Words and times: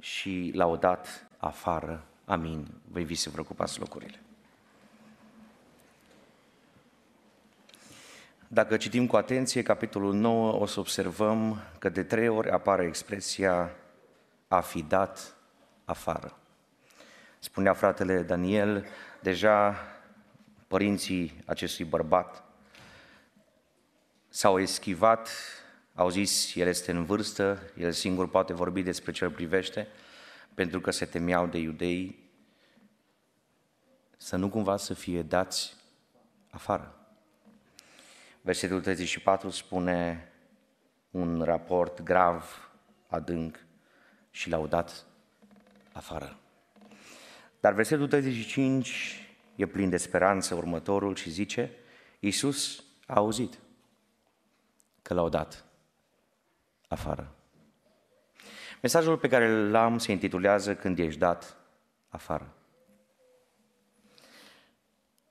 și 0.00 0.50
laudat 0.54 1.26
afară. 1.36 2.04
Amin. 2.24 2.66
Vă 2.84 2.98
invit 2.98 3.18
să 3.18 3.30
vă 3.30 3.40
ocupați 3.40 3.78
locurile. 3.78 4.20
Dacă 8.48 8.76
citim 8.76 9.06
cu 9.06 9.16
atenție 9.16 9.62
capitolul 9.62 10.14
9, 10.14 10.52
o 10.52 10.66
să 10.66 10.80
observăm 10.80 11.60
că 11.78 11.88
de 11.88 12.02
trei 12.02 12.28
ori 12.28 12.50
apare 12.50 12.84
expresia 12.84 13.70
a 14.48 14.60
fi 14.60 14.82
dat 14.82 15.36
afară. 15.84 16.38
Spunea 17.38 17.72
fratele 17.72 18.22
Daniel, 18.22 18.86
deja 19.20 19.76
părinții 20.66 21.42
acestui 21.46 21.84
bărbat 21.84 22.42
s-au 24.28 24.60
eschivat, 24.60 25.30
au 25.98 26.08
zis, 26.08 26.54
el 26.54 26.66
este 26.66 26.90
în 26.90 27.04
vârstă, 27.04 27.62
el 27.76 27.92
singur 27.92 28.28
poate 28.28 28.52
vorbi 28.52 28.82
despre 28.82 29.12
ce 29.12 29.24
îl 29.24 29.30
privește, 29.30 29.88
pentru 30.54 30.80
că 30.80 30.90
se 30.90 31.04
temeau 31.04 31.46
de 31.46 31.58
iudei, 31.58 32.30
să 34.16 34.36
nu 34.36 34.48
cumva 34.48 34.76
să 34.76 34.94
fie 34.94 35.22
dați 35.22 35.76
afară. 36.50 37.08
Versetul 38.40 38.80
34 38.80 39.50
spune 39.50 40.28
un 41.10 41.42
raport 41.42 42.02
grav, 42.02 42.70
adânc 43.06 43.58
și 44.30 44.48
laudat 44.48 45.06
afară. 45.92 46.38
Dar 47.60 47.72
versetul 47.72 48.08
35 48.08 49.22
e 49.54 49.66
plin 49.66 49.90
de 49.90 49.96
speranță 49.96 50.54
următorul 50.54 51.14
și 51.14 51.30
zice, 51.30 51.70
Iisus 52.20 52.84
a 53.06 53.14
auzit 53.14 53.58
că 55.02 55.14
l-au 55.14 55.28
dat 55.28 55.67
afară. 56.88 57.32
Mesajul 58.82 59.16
pe 59.16 59.28
care 59.28 59.46
îl 59.46 59.74
am 59.74 59.98
se 59.98 60.12
intitulează 60.12 60.74
Când 60.74 60.98
ești 60.98 61.18
dat 61.18 61.56
afară. 62.08 62.52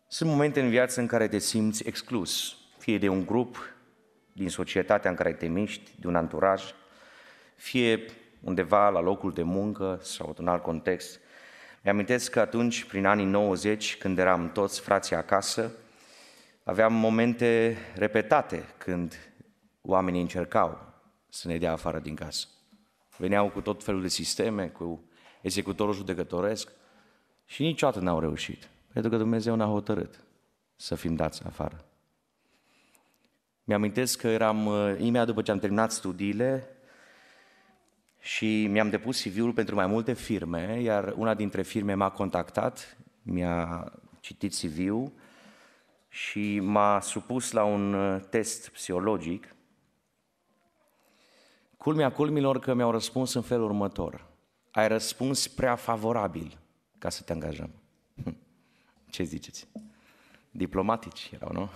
Sunt 0.08 0.30
momente 0.30 0.62
în 0.62 0.70
viață 0.70 1.00
în 1.00 1.08
care 1.08 1.28
te 1.28 1.38
simți 1.38 1.88
exclus, 1.88 2.58
fie 2.78 2.98
de 2.98 3.08
un 3.08 3.26
grup, 3.26 3.76
din 4.34 4.50
societatea 4.50 5.10
în 5.10 5.16
care 5.16 5.34
te 5.34 5.48
miști, 5.48 5.92
de 6.00 6.08
un 6.08 6.16
anturaj, 6.16 6.64
fie 7.56 8.06
undeva 8.42 8.90
la 8.90 9.00
locul 9.00 9.34
de 9.34 9.44
muncă 9.44 10.00
sau 10.02 10.36
în 10.38 10.48
alt 10.48 10.62
context. 10.62 11.20
Mi-amintesc 11.84 12.32
că 12.32 12.40
atunci, 12.40 12.84
prin 12.84 13.06
anii 13.06 13.26
90, 13.26 13.98
când 13.98 14.18
eram 14.18 14.52
toți 14.52 14.82
frații 14.82 15.16
acasă, 15.16 15.72
aveam 16.64 16.94
momente 16.94 17.78
repetate 17.96 18.66
când 18.78 19.32
oamenii 19.82 20.22
încercau 20.22 20.87
să 21.30 21.48
ne 21.48 21.58
dea 21.58 21.72
afară 21.72 22.00
din 22.00 22.16
casă. 22.16 22.48
Veneau 23.18 23.50
cu 23.50 23.62
tot 23.62 23.84
felul 23.84 24.02
de 24.02 24.08
sisteme, 24.08 24.68
cu 24.68 25.04
executorul 25.42 25.94
judecătoresc 25.94 26.72
și 27.46 27.64
niciodată 27.64 28.00
n-au 28.00 28.20
reușit, 28.20 28.70
pentru 28.94 29.12
că 29.12 29.18
Dumnezeu 29.18 29.56
n-a 29.56 29.66
hotărât 29.66 30.20
să 30.76 30.96
fim 30.96 31.16
dați 31.16 31.44
afară. 31.46 31.86
Mi-amintesc 33.64 34.20
că 34.20 34.28
eram, 34.28 34.66
uh, 34.66 34.96
imediat 35.00 35.26
după 35.26 35.42
ce 35.42 35.52
am 35.52 35.60
terminat 35.60 35.92
studiile, 35.92 36.78
și 38.28 38.68
mi-am 38.68 38.90
depus 38.90 39.22
CV-ul 39.22 39.54
pentru 39.54 39.76
mai 39.76 39.88
multe 39.88 40.14
firme, 40.14 40.80
iar 40.82 41.14
una 41.18 41.34
dintre 41.34 41.62
firme 41.62 41.94
m-a 41.94 42.10
contactat, 42.10 42.98
mi-a 43.22 43.92
citit 44.20 44.54
CV-ul 44.54 45.12
și 46.10 46.60
m-a 46.60 47.00
supus 47.00 47.52
la 47.52 47.64
un 47.64 47.94
uh, 47.94 48.22
test 48.30 48.70
psihologic. 48.70 49.56
Culmea 51.88 52.12
culmilor 52.12 52.60
că 52.60 52.74
mi-au 52.74 52.92
răspuns 52.92 53.34
în 53.34 53.42
felul 53.42 53.66
următor. 53.66 54.26
Ai 54.72 54.88
răspuns 54.88 55.48
prea 55.48 55.76
favorabil 55.76 56.58
ca 56.98 57.10
să 57.10 57.22
te 57.24 57.34
angajăm. 57.34 57.70
Ce 59.10 59.24
ziceți? 59.24 59.68
Diplomatici 60.52 61.30
erau, 61.34 61.52
nu? 61.54 61.70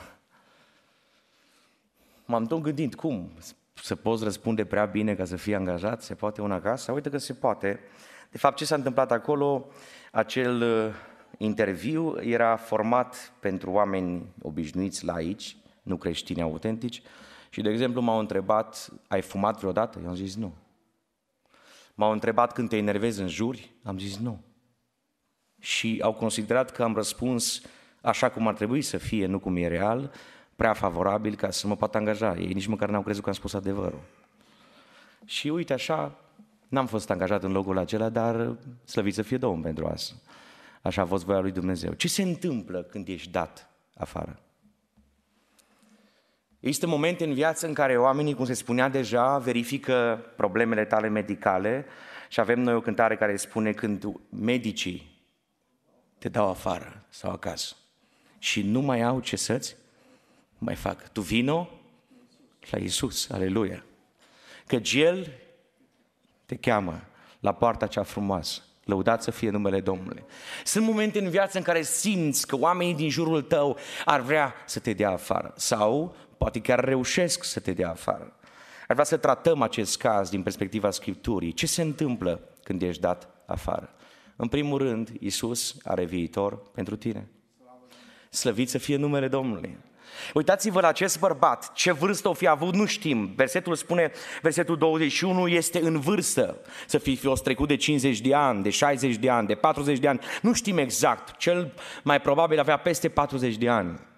M-am 2.25 2.45
tot 2.45 2.61
gândit, 2.61 2.95
cum? 2.95 3.31
să 3.73 3.95
poți 3.95 4.23
răspunde 4.23 4.65
prea 4.65 4.85
bine 4.85 5.15
ca 5.15 5.25
să 5.25 5.35
fii 5.35 5.55
angajat? 5.55 6.01
Se 6.01 6.13
poate 6.13 6.41
una 6.41 6.55
acasă? 6.55 6.91
Uite 6.91 7.09
că 7.09 7.17
se 7.17 7.33
poate. 7.33 7.79
De 8.31 8.37
fapt, 8.37 8.57
ce 8.57 8.65
s-a 8.65 8.75
întâmplat 8.75 9.11
acolo? 9.11 9.67
Acel 10.11 10.61
uh, 10.61 10.93
interviu 11.37 12.21
era 12.21 12.55
format 12.55 13.33
pentru 13.39 13.71
oameni 13.71 14.25
obișnuiți 14.41 15.05
laici, 15.05 15.57
nu 15.83 15.97
creștini 15.97 16.41
autentici, 16.41 17.01
și, 17.53 17.61
de 17.61 17.69
exemplu, 17.69 18.01
m-au 18.01 18.19
întrebat, 18.19 18.89
ai 19.07 19.21
fumat 19.21 19.59
vreodată? 19.59 19.99
Eu 20.03 20.09
am 20.09 20.15
zis 20.15 20.35
nu. 20.35 20.53
M-au 21.93 22.11
întrebat 22.11 22.53
când 22.53 22.69
te 22.69 22.77
enervezi 22.77 23.21
în 23.21 23.27
juri? 23.27 23.71
Am 23.83 23.97
zis 23.97 24.17
nu. 24.17 24.43
Și 25.59 25.99
au 26.03 26.13
considerat 26.13 26.71
că 26.71 26.83
am 26.83 26.93
răspuns 26.93 27.61
așa 28.01 28.29
cum 28.29 28.47
ar 28.47 28.53
trebui 28.53 28.81
să 28.81 28.97
fie, 28.97 29.25
nu 29.25 29.39
cum 29.39 29.55
e 29.55 29.67
real, 29.67 30.11
prea 30.55 30.73
favorabil 30.73 31.35
ca 31.35 31.49
să 31.49 31.67
mă 31.67 31.75
pot 31.75 31.95
angaja. 31.95 32.35
Ei 32.37 32.53
nici 32.53 32.67
măcar 32.67 32.89
n-au 32.89 33.01
crezut 33.01 33.23
că 33.23 33.29
am 33.29 33.35
spus 33.35 33.53
adevărul. 33.53 34.01
Și 35.25 35.49
uite 35.49 35.73
așa, 35.73 36.15
n-am 36.67 36.87
fost 36.87 37.09
angajat 37.09 37.43
în 37.43 37.51
locul 37.51 37.77
acela, 37.77 38.09
dar 38.09 38.57
slăvit 38.83 39.13
să 39.13 39.21
fie 39.21 39.37
Domnul 39.37 39.61
pentru 39.61 39.85
asta. 39.85 40.15
Așa 40.81 41.01
a 41.01 41.05
fost 41.05 41.25
voia 41.25 41.39
lui 41.39 41.51
Dumnezeu. 41.51 41.93
Ce 41.93 42.07
se 42.07 42.21
întâmplă 42.21 42.81
când 42.81 43.07
ești 43.07 43.31
dat 43.31 43.69
afară? 43.95 44.39
Există 46.61 46.87
momente 46.87 47.23
în 47.23 47.33
viață 47.33 47.67
în 47.67 47.73
care 47.73 47.97
oamenii, 47.97 48.33
cum 48.33 48.45
se 48.45 48.53
spunea 48.53 48.89
deja, 48.89 49.37
verifică 49.37 50.25
problemele 50.35 50.85
tale 50.85 51.07
medicale 51.07 51.85
și 52.29 52.39
avem 52.39 52.59
noi 52.59 52.73
o 52.73 52.81
cântare 52.81 53.15
care 53.15 53.35
spune 53.35 53.71
când 53.71 54.05
medicii 54.29 55.19
te 56.17 56.29
dau 56.29 56.49
afară 56.49 57.05
sau 57.09 57.31
acasă 57.31 57.75
și 58.39 58.61
nu 58.61 58.79
mai 58.81 59.01
au 59.01 59.19
ce 59.19 59.35
să-ți 59.35 59.75
mai 60.57 60.75
fac. 60.75 61.11
Tu 61.11 61.21
vino 61.21 61.69
la 62.69 62.77
Iisus, 62.77 63.29
aleluia. 63.29 63.83
Că 64.67 64.75
El 64.93 65.31
te 66.45 66.55
cheamă 66.55 67.03
la 67.39 67.53
poarta 67.53 67.87
cea 67.87 68.03
frumoasă. 68.03 68.61
Lăudat 68.83 69.23
să 69.23 69.31
fie 69.31 69.49
numele 69.49 69.81
Domnului. 69.81 70.23
Sunt 70.63 70.85
momente 70.85 71.19
în 71.19 71.29
viață 71.29 71.57
în 71.57 71.63
care 71.63 71.81
simți 71.81 72.47
că 72.47 72.55
oamenii 72.55 72.95
din 72.95 73.09
jurul 73.09 73.41
tău 73.41 73.77
ar 74.05 74.21
vrea 74.21 74.53
să 74.65 74.79
te 74.79 74.93
dea 74.93 75.11
afară 75.11 75.53
sau 75.57 76.15
poate 76.41 76.59
chiar 76.59 76.83
reușesc 76.83 77.43
să 77.43 77.59
te 77.59 77.73
dea 77.73 77.89
afară. 77.89 78.33
Ar 78.87 78.93
vrea 78.93 79.03
să 79.03 79.17
tratăm 79.17 79.61
acest 79.61 79.97
caz 79.97 80.29
din 80.29 80.43
perspectiva 80.43 80.91
Scripturii. 80.91 81.53
Ce 81.53 81.67
se 81.67 81.81
întâmplă 81.81 82.41
când 82.63 82.81
ești 82.81 83.01
dat 83.01 83.29
afară? 83.45 83.93
În 84.35 84.47
primul 84.47 84.77
rând, 84.77 85.09
Iisus 85.19 85.75
are 85.83 86.05
viitor 86.05 86.61
pentru 86.73 86.95
tine. 86.95 87.27
Slăvit 88.29 88.69
să 88.69 88.77
fie 88.77 88.95
numele 88.95 89.27
Domnului. 89.27 89.77
Uitați-vă 90.33 90.81
la 90.81 90.87
acest 90.87 91.19
bărbat, 91.19 91.73
ce 91.73 91.91
vârstă 91.91 92.29
o 92.29 92.33
fi 92.33 92.47
avut, 92.47 92.75
nu 92.75 92.85
știm. 92.85 93.33
Versetul 93.35 93.75
spune, 93.75 94.11
versetul 94.41 94.77
21, 94.77 95.47
este 95.47 95.79
în 95.79 95.99
vârstă. 95.99 96.57
Să 96.87 96.97
fi 96.97 97.15
fost 97.15 97.43
trecut 97.43 97.67
de 97.67 97.75
50 97.75 98.19
de 98.19 98.33
ani, 98.33 98.63
de 98.63 98.69
60 98.69 99.15
de 99.15 99.29
ani, 99.29 99.47
de 99.47 99.55
40 99.55 99.99
de 99.99 100.07
ani. 100.07 100.19
Nu 100.41 100.53
știm 100.53 100.77
exact. 100.77 101.37
Cel 101.37 101.73
mai 102.03 102.21
probabil 102.21 102.59
avea 102.59 102.77
peste 102.77 103.09
40 103.09 103.55
de 103.55 103.69
ani. 103.69 104.09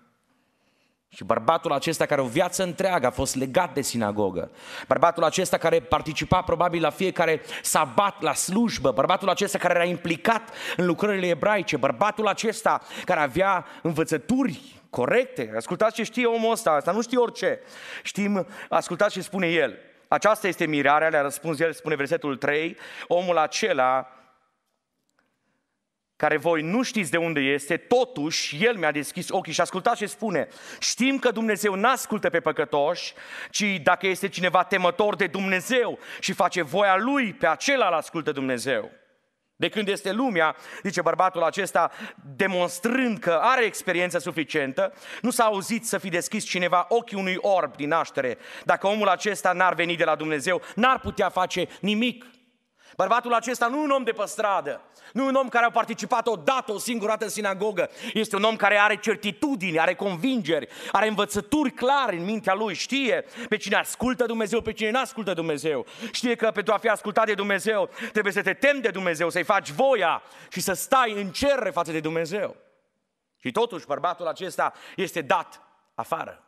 Și 1.15 1.23
bărbatul 1.23 1.71
acesta 1.71 2.05
care 2.05 2.21
o 2.21 2.25
viață 2.25 2.63
întreagă 2.63 3.07
a 3.07 3.11
fost 3.11 3.35
legat 3.35 3.73
de 3.73 3.81
sinagogă, 3.81 4.51
bărbatul 4.87 5.23
acesta 5.23 5.57
care 5.57 5.79
participa 5.79 6.41
probabil 6.41 6.81
la 6.81 6.89
fiecare 6.89 7.41
sabat, 7.61 8.21
la 8.21 8.33
slujbă, 8.33 8.91
bărbatul 8.91 9.29
acesta 9.29 9.57
care 9.57 9.73
era 9.73 9.83
implicat 9.83 10.49
în 10.77 10.85
lucrările 10.85 11.27
ebraice, 11.27 11.77
bărbatul 11.77 12.27
acesta 12.27 12.81
care 13.05 13.19
avea 13.19 13.65
învățături 13.81 14.81
corecte. 14.89 15.53
Ascultați 15.55 15.95
ce 15.95 16.03
știe 16.03 16.25
omul 16.25 16.51
ăsta, 16.51 16.71
asta 16.71 16.91
nu 16.91 17.01
știe 17.01 17.17
orice. 17.17 17.59
Știm, 18.03 18.47
ascultați 18.69 19.13
ce 19.13 19.21
spune 19.21 19.47
el. 19.47 19.77
Aceasta 20.07 20.47
este 20.47 20.65
mirarea, 20.65 21.09
le-a 21.09 21.21
răspuns 21.21 21.59
el, 21.59 21.73
spune 21.73 21.95
versetul 21.95 22.37
3, 22.37 22.77
omul 23.07 23.37
acela 23.37 24.07
care 26.23 26.37
voi 26.37 26.61
nu 26.61 26.81
știți 26.81 27.11
de 27.11 27.17
unde 27.17 27.39
este, 27.39 27.77
totuși 27.77 28.65
El 28.65 28.77
mi-a 28.77 28.91
deschis 28.91 29.29
ochii 29.29 29.53
și 29.53 29.61
ascultați 29.61 29.97
ce 29.97 30.05
spune. 30.05 30.47
Știm 30.79 31.19
că 31.19 31.31
Dumnezeu 31.31 31.75
nu 31.75 31.89
ascultă 31.89 32.29
pe 32.29 32.39
păcătoși, 32.39 33.13
ci 33.49 33.63
dacă 33.83 34.07
este 34.07 34.27
cineva 34.27 34.63
temător 34.63 35.15
de 35.15 35.27
Dumnezeu 35.27 35.99
și 36.19 36.33
face 36.33 36.61
voia 36.61 36.97
Lui, 36.97 37.33
pe 37.33 37.47
acela 37.47 37.87
îl 37.87 37.93
ascultă 37.93 38.31
Dumnezeu. 38.31 38.91
De 39.55 39.69
când 39.69 39.87
este 39.87 40.11
lumea, 40.11 40.55
zice 40.83 41.01
bărbatul 41.01 41.43
acesta, 41.43 41.91
demonstrând 42.35 43.19
că 43.19 43.39
are 43.41 43.65
experiență 43.65 44.17
suficientă, 44.17 44.93
nu 45.21 45.29
s-a 45.29 45.43
auzit 45.43 45.85
să 45.85 45.97
fi 45.97 46.09
deschis 46.09 46.45
cineva 46.45 46.85
ochii 46.89 47.17
unui 47.17 47.37
orb 47.39 47.75
din 47.75 47.87
naștere. 47.87 48.37
Dacă 48.63 48.87
omul 48.87 49.07
acesta 49.07 49.51
n-ar 49.51 49.73
veni 49.73 49.95
de 49.95 50.03
la 50.03 50.15
Dumnezeu, 50.15 50.61
n-ar 50.75 50.99
putea 50.99 51.29
face 51.29 51.67
nimic. 51.79 52.25
Bărbatul 52.95 53.33
acesta 53.33 53.67
nu 53.67 53.77
e 53.77 53.83
un 53.83 53.89
om 53.89 54.03
de 54.03 54.11
pe 54.11 54.23
stradă, 54.25 54.81
nu 55.13 55.23
e 55.23 55.27
un 55.27 55.35
om 55.35 55.49
care 55.49 55.65
a 55.65 55.69
participat 55.69 56.27
odată, 56.27 56.71
o 56.71 56.77
singură 56.77 57.09
dată 57.09 57.23
în 57.23 57.29
sinagogă, 57.29 57.89
este 58.13 58.35
un 58.35 58.43
om 58.43 58.55
care 58.55 58.77
are 58.77 58.97
certitudini, 58.97 59.79
are 59.79 59.95
convingeri, 59.95 60.67
are 60.91 61.07
învățături 61.07 61.71
clare 61.71 62.15
în 62.15 62.25
mintea 62.25 62.53
lui, 62.53 62.73
știe 62.73 63.25
pe 63.49 63.57
cine 63.57 63.75
ascultă 63.75 64.25
Dumnezeu, 64.25 64.61
pe 64.61 64.73
cine 64.73 64.89
nu 64.89 64.99
ascultă 64.99 65.33
Dumnezeu, 65.33 65.85
știe 66.11 66.35
că 66.35 66.51
pentru 66.51 66.73
a 66.73 66.77
fi 66.77 66.89
ascultat 66.89 67.25
de 67.25 67.33
Dumnezeu 67.33 67.89
trebuie 68.11 68.33
să 68.33 68.41
te 68.41 68.53
temi 68.53 68.81
de 68.81 68.89
Dumnezeu, 68.89 69.29
să-i 69.29 69.43
faci 69.43 69.69
voia 69.69 70.21
și 70.49 70.61
să 70.61 70.73
stai 70.73 71.11
în 71.11 71.31
cer 71.31 71.69
față 71.71 71.91
de 71.91 71.99
Dumnezeu. 71.99 72.55
Și 73.37 73.51
totuși 73.51 73.85
bărbatul 73.85 74.27
acesta 74.27 74.73
este 74.95 75.21
dat 75.21 75.61
afară. 75.95 76.47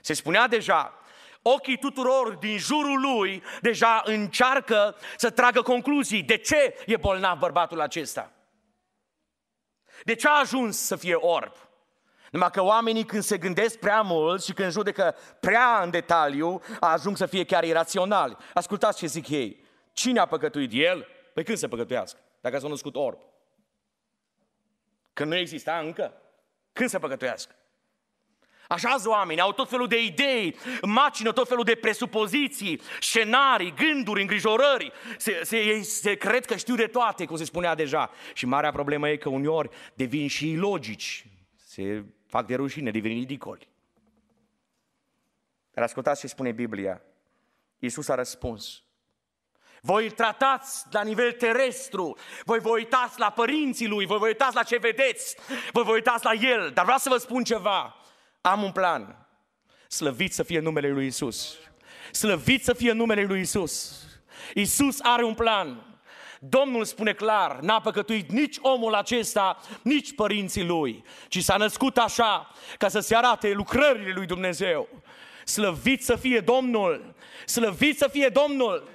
Se 0.00 0.12
spunea 0.12 0.46
deja 0.46 0.99
ochii 1.42 1.78
tuturor 1.78 2.34
din 2.34 2.58
jurul 2.58 3.00
lui 3.00 3.42
deja 3.60 4.02
încearcă 4.04 4.96
să 5.16 5.30
tragă 5.30 5.62
concluzii. 5.62 6.22
De 6.22 6.36
ce 6.36 6.74
e 6.86 6.96
bolnav 6.96 7.38
bărbatul 7.38 7.80
acesta? 7.80 8.32
De 10.04 10.14
ce 10.14 10.28
a 10.28 10.38
ajuns 10.38 10.78
să 10.78 10.96
fie 10.96 11.14
orb? 11.14 11.52
Numai 12.30 12.50
că 12.50 12.62
oamenii 12.62 13.04
când 13.04 13.22
se 13.22 13.38
gândesc 13.38 13.78
prea 13.78 14.02
mult 14.02 14.42
și 14.42 14.52
când 14.52 14.72
judecă 14.72 15.16
prea 15.40 15.82
în 15.82 15.90
detaliu, 15.90 16.60
ajung 16.80 17.16
să 17.16 17.26
fie 17.26 17.44
chiar 17.44 17.64
iraționali. 17.64 18.36
Ascultați 18.54 18.98
ce 18.98 19.06
zic 19.06 19.28
ei. 19.28 19.64
Cine 19.92 20.20
a 20.20 20.26
păcătuit 20.26 20.70
el? 20.74 21.06
Păi 21.34 21.44
când 21.44 21.58
se 21.58 21.68
păcătuiască? 21.68 22.18
Dacă 22.40 22.58
s-a 22.58 22.68
născut 22.68 22.96
orb. 22.96 23.18
Când 25.12 25.30
nu 25.30 25.36
exista 25.36 25.78
încă? 25.78 26.12
Când 26.72 26.88
se 26.88 26.98
păcătuiască? 26.98 27.54
Așa 28.70 28.96
oameni, 29.04 29.40
au 29.40 29.52
tot 29.52 29.68
felul 29.68 29.86
de 29.86 30.02
idei, 30.02 30.56
macină 30.82 31.32
tot 31.32 31.48
felul 31.48 31.64
de 31.64 31.74
presupoziții, 31.74 32.80
scenarii, 33.00 33.74
gânduri, 33.74 34.20
îngrijorări. 34.20 34.92
Se, 35.16 35.40
se, 35.42 35.56
ei 35.56 35.82
se 35.82 36.14
cred 36.14 36.44
că 36.44 36.56
știu 36.56 36.74
de 36.74 36.86
toate, 36.86 37.24
cum 37.24 37.36
se 37.36 37.44
spunea 37.44 37.74
deja. 37.74 38.10
Și 38.34 38.46
marea 38.46 38.72
problemă 38.72 39.08
e 39.08 39.16
că 39.16 39.28
uneori 39.28 39.68
devin 39.94 40.28
și 40.28 40.54
logici. 40.54 41.26
Se 41.56 42.04
fac 42.26 42.46
de 42.46 42.54
rușine, 42.54 42.90
devin 42.90 43.18
ridicoli. 43.18 43.68
Dar 45.72 45.84
ascultați 45.84 46.20
ce 46.20 46.26
spune 46.26 46.52
Biblia. 46.52 47.02
Iisus 47.78 48.08
a 48.08 48.14
răspuns. 48.14 48.82
Voi 49.80 50.04
îl 50.04 50.10
tratați 50.10 50.86
la 50.90 51.02
nivel 51.02 51.32
terestru, 51.32 52.16
voi 52.44 52.58
vă 52.58 52.68
uitați 52.68 53.18
la 53.18 53.30
părinții 53.30 53.88
lui, 53.88 54.06
voi 54.06 54.18
vă 54.18 54.26
uitați 54.26 54.54
la 54.54 54.62
ce 54.62 54.76
vedeți, 54.76 55.36
voi 55.72 55.82
vă 55.82 55.92
uitați 55.92 56.24
la 56.24 56.32
el. 56.32 56.70
Dar 56.74 56.84
vreau 56.84 56.98
să 56.98 57.08
vă 57.08 57.16
spun 57.16 57.44
ceva. 57.44 57.94
Am 58.40 58.62
un 58.62 58.72
plan. 58.72 59.26
Slăvit 59.88 60.32
să 60.32 60.42
fie 60.42 60.58
numele 60.58 60.90
lui 60.90 61.06
Isus. 61.06 61.58
Slăvit 62.12 62.64
să 62.64 62.72
fie 62.72 62.92
numele 62.92 63.22
lui 63.22 63.40
Isus. 63.40 64.04
Isus 64.54 64.98
are 65.00 65.24
un 65.24 65.34
plan. 65.34 65.84
Domnul 66.42 66.84
spune 66.84 67.12
clar, 67.12 67.58
n-a 67.60 67.80
păcătuit 67.80 68.30
nici 68.30 68.56
omul 68.60 68.94
acesta, 68.94 69.60
nici 69.82 70.14
părinții 70.14 70.64
lui, 70.64 71.04
ci 71.28 71.42
s-a 71.42 71.56
născut 71.56 71.96
așa 71.96 72.50
ca 72.78 72.88
să 72.88 73.00
se 73.00 73.16
arate 73.16 73.52
lucrările 73.52 74.12
lui 74.12 74.26
Dumnezeu. 74.26 74.88
Slăvit 75.44 76.02
să 76.02 76.16
fie 76.16 76.40
Domnul! 76.40 77.14
Slăvit 77.46 77.98
să 77.98 78.08
fie 78.08 78.28
Domnul! 78.28 78.88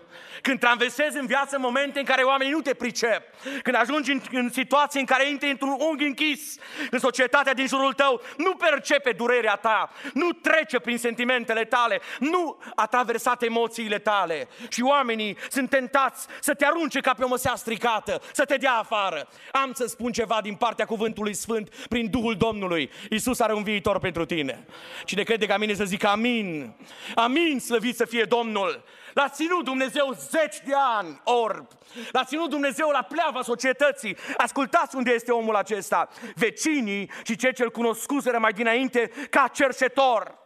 Când 0.45 0.59
traversezi 0.59 1.18
în 1.18 1.25
viață 1.25 1.57
momente 1.59 2.00
în 2.00 2.06
care 2.06 2.21
oamenii 2.21 2.53
nu 2.53 2.62
te 2.62 2.74
pricep, 2.74 3.24
când 3.63 3.75
ajungi 3.75 4.12
în, 4.12 4.21
în 4.31 4.50
situații 4.50 5.00
în 5.00 5.06
care 5.06 5.30
intri 5.30 5.50
într-un 5.50 5.75
unghi 5.80 6.06
închis, 6.06 6.56
în 6.92 7.00
societatea 7.00 7.53
din 7.53 7.68
jurul 7.68 7.94
tău, 7.94 8.21
nu 8.38 8.56
percepe 8.56 9.12
durerea 9.12 9.56
ta, 9.56 9.92
nu 10.13 10.31
trece 10.31 10.80
prin 10.80 10.97
sentimentele 10.97 11.63
tale, 11.63 12.00
nu 12.19 12.57
a 12.75 12.86
traversat 12.86 13.44
emoțiile 13.44 14.00
tale 14.00 14.47
și 14.69 14.81
oamenii 14.81 15.38
sunt 15.50 15.69
tentați 15.69 16.27
să 16.39 16.53
te 16.53 16.65
arunce 16.65 17.00
ca 17.00 17.13
pe 17.13 17.24
o 17.24 17.27
măsea 17.27 17.56
stricată, 17.56 18.21
să 18.31 18.45
te 18.45 18.56
dea 18.56 18.74
afară. 18.74 19.27
Am 19.51 19.74
să 19.74 19.86
spun 19.86 20.12
ceva 20.12 20.39
din 20.42 20.56
partea 20.56 20.86
cuvântului 20.86 21.33
Sfânt 21.33 21.69
prin 21.89 22.09
Duhul 22.09 22.36
Domnului. 22.36 22.92
Isus 23.09 23.39
are 23.39 23.53
un 23.53 23.63
viitor 23.63 24.00
pentru 24.00 24.25
tine. 24.25 24.65
Cine 25.06 25.24
crede 25.24 25.45
ca 25.45 25.57
mine 25.57 25.74
să 25.74 25.83
zic 25.83 26.03
amin. 26.03 26.75
Amin, 27.15 27.59
slăvit 27.59 27.95
să 27.95 28.06
fie 28.06 28.24
Domnul. 28.24 28.83
L-a 29.15 29.29
ținut 29.29 29.63
Dumnezeu 29.63 30.13
zeci 30.13 30.62
de 30.65 30.73
ani 30.75 31.21
orb. 31.23 31.67
L-a 32.12 32.23
ținut 32.23 32.50
Dumnezeu 32.50 32.89
la 32.89 33.01
pleava 33.01 33.41
societății. 33.41 34.17
Ascultați 34.38 34.95
unde 34.95 35.12
este 35.12 35.31
omul 35.31 35.56
acesta. 35.56 36.09
Vecinii 36.35 37.12
și 37.23 37.35
cei 37.35 37.53
ce-l 37.53 37.71
cunoscuseră 37.71 38.39
mai 38.39 38.53
dinainte 38.53 39.12
ca 39.29 39.47
cercetor. 39.53 40.38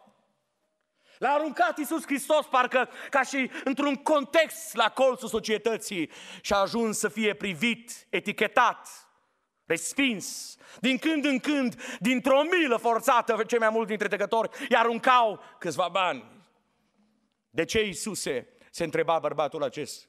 L-a 1.18 1.30
aruncat 1.30 1.77
Iisus 1.77 2.06
Hristos 2.06 2.45
parcă 2.45 2.89
ca 3.10 3.24
și 3.24 3.51
într-un 3.63 3.95
context 3.95 4.75
la 4.75 4.89
colțul 4.89 5.27
societății 5.27 6.12
și 6.42 6.54
a 6.54 6.57
ajuns 6.57 6.98
să 6.98 7.07
fie 7.07 7.33
privit, 7.33 8.07
etichetat, 8.10 8.88
respins. 9.65 10.57
Din 10.80 10.98
când 10.98 11.25
în 11.25 11.39
când, 11.39 11.98
dintr-o 12.00 12.42
milă 12.42 12.77
forțată, 12.77 13.44
cei 13.48 13.60
mai 13.60 13.69
mulți 13.69 13.88
dintre 13.88 14.07
trecători 14.07 14.50
i-aruncau 14.69 15.44
câțiva 15.60 15.88
bani. 15.92 16.25
De 17.50 17.65
ce 17.65 17.83
Iisuse? 17.83 18.48
Se 18.71 18.83
întreba 18.83 19.19
bărbatul 19.19 19.63
acesta. 19.63 20.07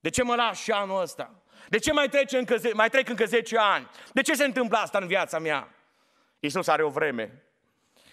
De 0.00 0.08
ce 0.08 0.22
mă 0.22 0.34
lași 0.34 0.62
și 0.62 0.70
anul 0.70 1.00
ăsta? 1.00 1.42
De 1.68 1.78
ce 1.78 1.92
mai, 1.92 2.08
trece 2.08 2.38
încă, 2.38 2.56
mai 2.72 2.88
trec 2.88 3.08
încă 3.08 3.24
10 3.24 3.58
ani? 3.58 3.90
De 4.12 4.22
ce 4.22 4.34
se 4.34 4.44
întâmplă 4.44 4.78
asta 4.78 4.98
în 4.98 5.06
viața 5.06 5.38
mea? 5.38 5.74
Iisus 6.40 6.66
are 6.66 6.82
o 6.82 6.88
vreme. 6.88 7.42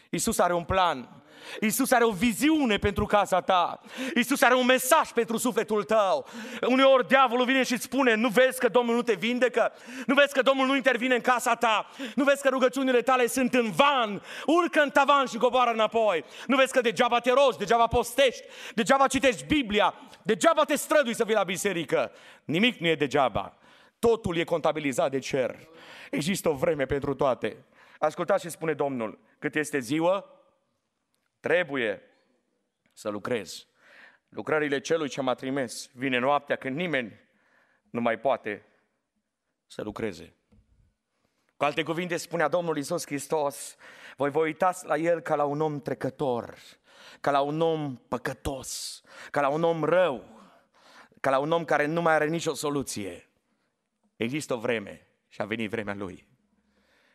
Iisus 0.10 0.40
are 0.40 0.54
un 0.54 0.64
plan. 0.64 1.23
Iisus 1.62 1.92
are 1.92 2.04
o 2.04 2.12
viziune 2.12 2.78
pentru 2.78 3.06
casa 3.06 3.42
ta. 3.42 3.80
Iisus 4.16 4.42
are 4.42 4.54
un 4.54 4.66
mesaj 4.66 5.10
pentru 5.10 5.38
sufletul 5.38 5.84
tău. 5.84 6.28
Uneori 6.68 7.08
diavolul 7.08 7.46
vine 7.46 7.64
și 7.64 7.74
îți 7.74 7.84
spune, 7.84 8.14
nu 8.16 8.28
vezi 8.28 8.60
că 8.60 8.68
Domnul 8.68 8.96
nu 8.96 9.02
te 9.02 9.14
vindecă? 9.14 9.72
Nu 10.06 10.14
vezi 10.14 10.34
că 10.34 10.42
Domnul 10.42 10.66
nu 10.68 10.76
intervine 10.76 11.16
în 11.16 11.22
casa 11.22 11.56
ta? 11.56 11.90
Nu 12.16 12.24
vezi 12.24 12.42
că 12.42 12.50
rugăciunile 12.50 13.02
tale 13.02 13.28
sunt 13.28 13.54
în 13.54 13.72
van? 13.72 14.22
Urcă 14.46 14.82
în 14.82 14.90
tavan 14.90 15.26
și 15.26 15.38
coboară 15.38 15.72
înapoi. 15.72 16.24
Nu 16.48 16.56
vezi 16.56 16.72
că 16.72 16.82
degeaba 16.82 17.20
te 17.20 17.32
rogi, 17.32 17.58
degeaba 17.58 17.88
postești, 17.88 18.44
degeaba 18.76 19.08
citești 19.08 19.46
Biblia, 19.46 19.94
degeaba 20.22 20.64
te 20.64 20.76
strădui 20.76 21.16
să 21.16 21.24
vii 21.24 21.36
la 21.36 21.44
biserică. 21.44 22.12
Nimic 22.46 22.78
nu 22.78 22.88
e 22.88 22.96
degeaba. 22.96 23.54
Totul 24.00 24.38
e 24.38 24.44
contabilizat 24.44 25.12
de 25.12 25.20
cer. 25.20 25.56
Există 26.12 26.50
o 26.50 26.54
vreme 26.54 26.86
pentru 26.86 27.14
toate. 27.14 27.58
Ascultați 28.00 28.42
ce 28.42 28.50
spune 28.50 28.74
Domnul. 28.74 29.20
Cât 29.40 29.56
este 29.56 29.80
ziua, 29.80 30.26
Trebuie 31.44 32.02
să 32.94 33.10
lucrez. 33.10 33.68
Lucrările 34.30 34.80
celui 34.80 35.08
ce 35.08 35.22
m-a 35.22 35.34
trimis. 35.34 35.90
Vine 35.94 36.18
noaptea 36.18 36.56
când 36.56 36.76
nimeni 36.76 37.20
nu 37.90 38.02
mai 38.02 38.20
poate 38.20 38.66
să 39.68 39.82
lucreze. 39.82 40.36
Cu 41.58 41.64
alte 41.64 41.84
cuvinte 41.84 42.18
spunea 42.18 42.48
Domnul 42.48 42.78
Iisus 42.78 43.06
Hristos, 43.06 43.76
voi 44.16 44.30
vă 44.30 44.40
uitați 44.40 44.86
la 44.86 44.98
El 44.98 45.20
ca 45.20 45.36
la 45.36 45.44
un 45.44 45.62
om 45.62 45.82
trecător, 45.82 46.58
ca 47.22 47.32
la 47.32 47.42
un 47.42 47.62
om 47.62 47.96
păcătos, 47.96 49.02
ca 49.32 49.42
la 49.42 49.50
un 49.50 49.64
om 49.64 49.84
rău, 49.84 50.24
ca 51.20 51.30
la 51.30 51.40
un 51.40 51.52
om 51.52 51.66
care 51.66 51.86
nu 51.86 52.02
mai 52.02 52.14
are 52.14 52.28
nicio 52.28 52.54
soluție. 52.54 53.30
Există 54.16 54.54
o 54.54 54.60
vreme 54.60 55.08
și 55.28 55.42
a 55.42 55.46
venit 55.46 55.70
vremea 55.70 55.96
Lui. 55.96 56.33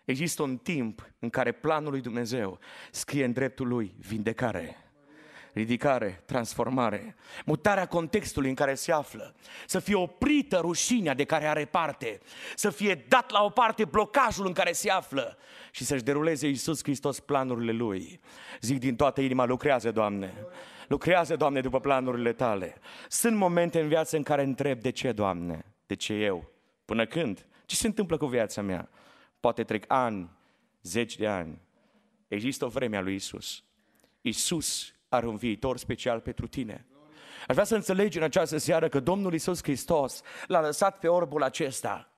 Există 0.09 0.43
un 0.43 0.57
timp 0.57 1.11
în 1.19 1.31
care 1.31 1.53
planul 1.53 1.91
lui 1.91 2.00
Dumnezeu 2.00 2.59
scrie 2.91 3.25
în 3.25 3.33
dreptul 3.33 3.69
lui 3.69 3.95
vindecare, 3.99 4.77
ridicare, 5.53 6.23
transformare, 6.27 7.17
mutarea 7.45 7.87
contextului 7.87 8.49
în 8.49 8.55
care 8.55 8.75
se 8.75 8.93
află, 8.93 9.35
să 9.67 9.79
fie 9.79 9.95
oprită 9.95 10.59
rușinea 10.59 11.15
de 11.15 11.25
care 11.25 11.47
are 11.47 11.65
parte, 11.65 12.21
să 12.55 12.71
fie 12.71 13.05
dat 13.09 13.31
la 13.31 13.43
o 13.43 13.49
parte 13.49 13.85
blocajul 13.85 14.47
în 14.47 14.53
care 14.53 14.73
se 14.73 14.91
află 14.91 15.38
și 15.71 15.85
să-și 15.85 16.03
deruleze 16.03 16.47
Iisus 16.47 16.83
Hristos 16.83 17.21
planurile 17.21 17.73
Lui. 17.73 18.21
Zic 18.61 18.79
din 18.79 18.97
toată 18.97 19.21
inima, 19.21 19.45
lucrează, 19.45 19.91
Doamne! 19.91 20.35
Lucrează, 20.87 21.37
Doamne, 21.37 21.61
după 21.61 21.81
planurile 21.81 22.33
Tale. 22.33 22.75
Sunt 23.09 23.37
momente 23.37 23.81
în 23.81 23.88
viață 23.88 24.17
în 24.17 24.23
care 24.23 24.43
întreb, 24.43 24.81
de 24.81 24.91
ce, 24.91 25.12
Doamne? 25.12 25.65
De 25.87 25.95
ce 25.95 26.12
eu? 26.12 26.50
Până 26.85 27.07
când? 27.07 27.47
Ce 27.67 27.77
se 27.77 27.87
întâmplă 27.87 28.17
cu 28.17 28.27
viața 28.27 28.62
mea? 28.62 28.88
Poate 29.40 29.64
trec 29.64 29.85
ani, 29.88 30.30
zeci 30.83 31.16
de 31.16 31.26
ani. 31.26 31.61
Există 32.28 32.64
o 32.64 32.68
vreme 32.68 32.97
a 32.97 33.00
lui 33.00 33.14
Isus. 33.14 33.62
Isus 34.21 34.95
are 35.09 35.26
un 35.26 35.37
viitor 35.37 35.76
special 35.76 36.21
pentru 36.21 36.47
tine. 36.47 36.87
Aș 37.47 37.54
vrea 37.54 37.64
să 37.64 37.75
înțelegi 37.75 38.16
în 38.16 38.23
această 38.23 38.57
seară 38.57 38.88
că 38.88 39.00
Domnul 39.00 39.35
Isus 39.35 39.62
Hristos 39.62 40.23
l-a 40.47 40.61
lăsat 40.61 40.99
pe 40.99 41.09
orbul 41.09 41.42
acesta. 41.42 42.12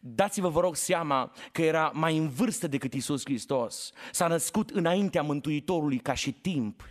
Dați-vă, 0.00 0.48
vă 0.48 0.60
rog, 0.60 0.76
seama 0.76 1.32
că 1.52 1.62
era 1.62 1.90
mai 1.94 2.16
în 2.16 2.28
vârstă 2.28 2.66
decât 2.66 2.94
Isus 2.94 3.24
Hristos. 3.24 3.92
S-a 4.10 4.26
născut 4.26 4.70
înaintea 4.70 5.22
Mântuitorului 5.22 5.98
ca 5.98 6.14
și 6.14 6.32
timp. 6.32 6.82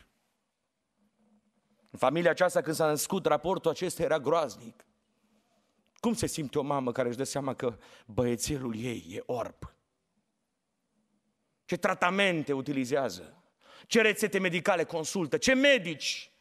În 1.89 1.99
familia 1.99 2.29
aceasta, 2.29 2.61
când 2.61 2.75
s-a 2.75 2.87
născut, 2.87 3.25
raportul 3.25 3.71
acesta 3.71 4.03
era 4.03 4.19
groaznic. 4.19 4.85
Cum 6.01 6.13
se 6.13 6.25
simte 6.25 6.59
o 6.59 6.61
mamă 6.61 6.91
care 6.91 7.07
își 7.07 7.17
dă 7.17 7.23
seama 7.23 7.53
că 7.53 7.77
băiețelul 8.05 8.75
ei 8.75 9.05
e 9.09 9.23
orb? 9.25 9.73
Ce 11.65 11.77
tratamente 11.77 12.53
utilizează? 12.53 13.43
Ce 13.87 14.01
rețete 14.01 14.39
medicale 14.39 14.83
consultă? 14.83 15.37
Ce 15.37 15.53
medici? 15.53 16.31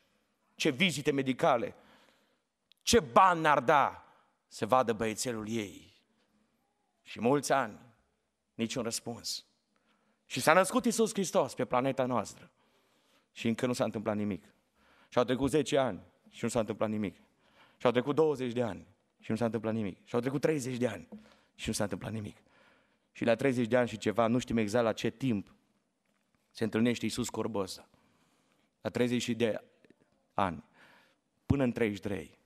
Ce 0.55 0.71
vizite 0.71 1.11
medicale? 1.11 1.75
Ce 2.83 3.01
bani 3.01 3.47
ar 3.47 3.61
da 3.61 4.05
să 4.47 4.67
vadă 4.67 4.93
băiețelul 4.93 5.49
ei? 5.49 6.03
Și 7.03 7.21
mulți 7.21 7.53
ani, 7.53 7.79
niciun 8.55 8.83
răspuns. 8.83 9.45
Și 10.27 10.41
s-a 10.41 10.53
născut 10.53 10.85
Iisus 10.85 11.13
Hristos 11.13 11.55
pe 11.55 11.65
planeta 11.65 12.05
noastră. 12.05 12.51
Și 13.33 13.49
încă 13.49 13.67
nu 13.67 13.73
s-a 13.73 13.85
întâmplat 13.85 14.17
nimic. 14.17 14.45
Și 15.09 15.19
au 15.19 15.25
trecut 15.25 15.51
10 15.51 15.79
ani 15.79 16.01
și 16.31 16.45
nu 16.45 16.51
s-a 16.51 16.61
întâmplat 16.61 16.89
nimic. 16.89 17.17
Și 17.77 17.87
au 17.87 17.93
trecut 17.93 18.15
20 18.15 18.53
de 18.53 18.63
ani 18.63 18.87
și 19.21 19.31
nu 19.31 19.37
s-a 19.37 19.45
întâmplat 19.45 19.75
nimic. 19.75 19.99
Și 20.05 20.15
au 20.15 20.21
trecut 20.21 20.41
30 20.41 20.77
de 20.77 20.87
ani 20.87 21.09
și 21.55 21.69
nu 21.69 21.75
s-a 21.75 21.83
întâmplat 21.83 22.13
nimic. 22.13 22.37
Și 23.13 23.25
la 23.25 23.35
30 23.35 23.67
de 23.67 23.77
ani 23.77 23.89
și 23.89 23.99
ceva, 23.99 24.27
nu 24.27 24.39
știm 24.39 24.57
exact 24.57 24.85
la 24.85 24.93
ce 24.93 25.11
timp, 25.11 25.55
se 26.51 26.65
întâlnește 26.65 27.05
Iisus 27.05 27.29
cu 27.29 27.65
La 28.81 28.91
30 28.91 29.29
de 29.29 29.65
ani, 30.35 30.65
până 31.47 31.63
în 31.63 31.73
33, 31.73 32.39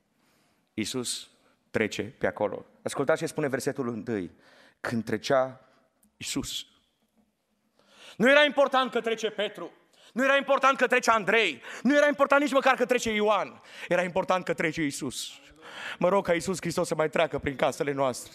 Iisus 0.75 1.31
trece 1.71 2.03
pe 2.03 2.27
acolo. 2.27 2.67
Ascultați 2.83 3.21
ce 3.21 3.27
spune 3.27 3.49
versetul 3.49 3.87
1. 3.87 4.31
Când 4.81 5.05
trecea 5.05 5.69
Iisus. 6.17 6.67
Nu 8.17 8.31
era 8.31 8.45
important 8.45 8.91
că 8.91 9.01
trece 9.01 9.31
Petru. 9.31 9.73
Nu 10.15 10.25
era 10.25 10.37
important 10.37 10.77
că 10.77 10.87
trece 10.87 11.11
Andrei. 11.11 11.63
Nu 11.83 11.97
era 11.97 12.07
important 12.07 12.43
nici 12.43 12.53
măcar 12.53 12.75
că 12.75 12.85
trece 12.85 13.11
Ioan. 13.11 13.61
Era 13.89 14.03
important 14.03 14.45
că 14.45 14.55
trece 14.55 14.83
Iisus. 14.83 15.33
Mă 15.99 16.09
rog 16.09 16.25
ca 16.25 16.33
Iisus 16.33 16.57
Hristos 16.61 16.87
să 16.87 16.95
mai 16.95 17.09
treacă 17.09 17.39
prin 17.39 17.57
casele 17.57 17.93
noastre. 17.93 18.33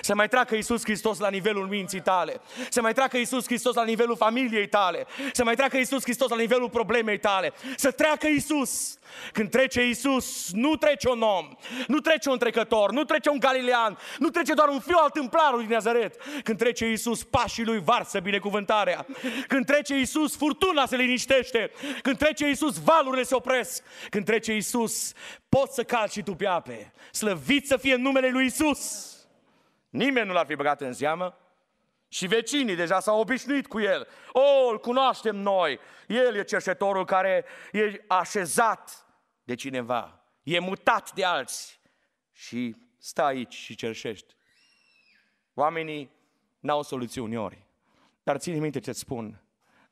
Să 0.00 0.14
mai 0.14 0.28
treacă 0.28 0.54
Iisus 0.54 0.82
Hristos 0.84 1.18
la 1.18 1.28
nivelul 1.28 1.66
minții 1.66 2.00
tale. 2.00 2.40
Să 2.68 2.80
mai 2.80 2.92
treacă 2.92 3.16
Iisus 3.16 3.44
Hristos 3.44 3.74
la 3.74 3.84
nivelul 3.84 4.16
familiei 4.16 4.68
tale. 4.68 5.06
Să 5.32 5.44
mai 5.44 5.54
treacă 5.54 5.76
Iisus 5.76 6.02
Hristos 6.02 6.30
la 6.30 6.36
nivelul 6.36 6.70
problemei 6.70 7.18
tale. 7.18 7.52
Să 7.76 7.90
treacă 7.90 8.26
Iisus. 8.26 8.98
Când 9.32 9.50
trece 9.50 9.86
Iisus, 9.86 10.50
nu 10.52 10.76
trece 10.76 11.08
un 11.08 11.22
om, 11.22 11.48
nu 11.86 11.98
trece 11.98 12.28
un 12.28 12.38
trecător, 12.38 12.90
nu 12.92 13.04
trece 13.04 13.28
un 13.28 13.38
galilean, 13.38 13.98
nu 14.18 14.28
trece 14.28 14.54
doar 14.54 14.68
un 14.68 14.80
fiu 14.80 14.96
al 15.02 15.10
templarului 15.10 15.64
din 15.64 15.74
Nazaret. 15.74 16.20
Când 16.42 16.58
trece 16.58 16.88
Iisus, 16.88 17.24
pașii 17.24 17.64
lui 17.64 17.82
varsă 17.84 18.20
binecuvântarea. 18.20 19.06
Când 19.48 19.66
trece 19.66 19.94
Iisus, 19.94 20.36
furtuna 20.36 20.86
se 20.86 20.96
liniștește. 20.96 21.21
Când 22.02 22.18
trece 22.18 22.46
Iisus, 22.46 22.82
valurile 22.82 23.22
se 23.22 23.34
opresc. 23.34 23.82
Când 24.10 24.24
trece 24.24 24.52
Iisus, 24.52 25.12
poți 25.48 25.74
să 25.74 25.84
calci 25.84 26.10
și 26.10 26.22
tu 26.22 26.34
pe 26.34 26.46
ape. 26.46 26.92
Slăvit 27.12 27.66
să 27.66 27.76
fie 27.76 27.94
numele 27.94 28.28
lui 28.28 28.42
Iisus. 28.42 29.10
Nimeni 29.88 30.26
nu 30.26 30.32
l-ar 30.32 30.46
fi 30.46 30.54
băgat 30.54 30.80
în 30.80 30.92
seamă. 30.92 31.36
Și 32.08 32.26
vecinii 32.26 32.74
deja 32.74 33.00
s-au 33.00 33.20
obișnuit 33.20 33.66
cu 33.66 33.80
el. 33.80 34.08
O, 34.32 34.68
îl 34.70 34.80
cunoaștem 34.80 35.36
noi. 35.36 35.78
El 36.08 36.34
e 36.34 36.44
cerșetorul 36.44 37.04
care 37.04 37.44
e 37.72 38.04
așezat 38.06 39.06
de 39.44 39.54
cineva. 39.54 40.24
E 40.42 40.58
mutat 40.58 41.12
de 41.12 41.24
alții. 41.24 41.80
Și 42.32 42.76
stă 42.98 43.22
aici 43.22 43.54
și 43.54 43.74
cerșește. 43.74 44.34
Oamenii 45.54 46.10
n-au 46.60 46.82
soluțiuni 46.82 47.36
ori. 47.36 47.66
Dar 48.22 48.36
ține 48.38 48.58
minte 48.58 48.78
ce 48.80 48.92
spun. 48.92 49.41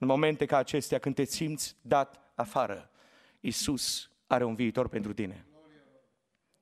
În 0.03 0.07
momente 0.07 0.47
ca 0.47 0.57
acestea, 0.57 0.99
când 0.99 1.15
te 1.15 1.25
simți 1.25 1.77
dat 1.83 2.33
afară, 2.35 2.91
Isus 3.41 4.11
are 4.27 4.45
un 4.45 4.55
viitor 4.55 4.89
pentru 4.89 5.13
tine. 5.13 5.47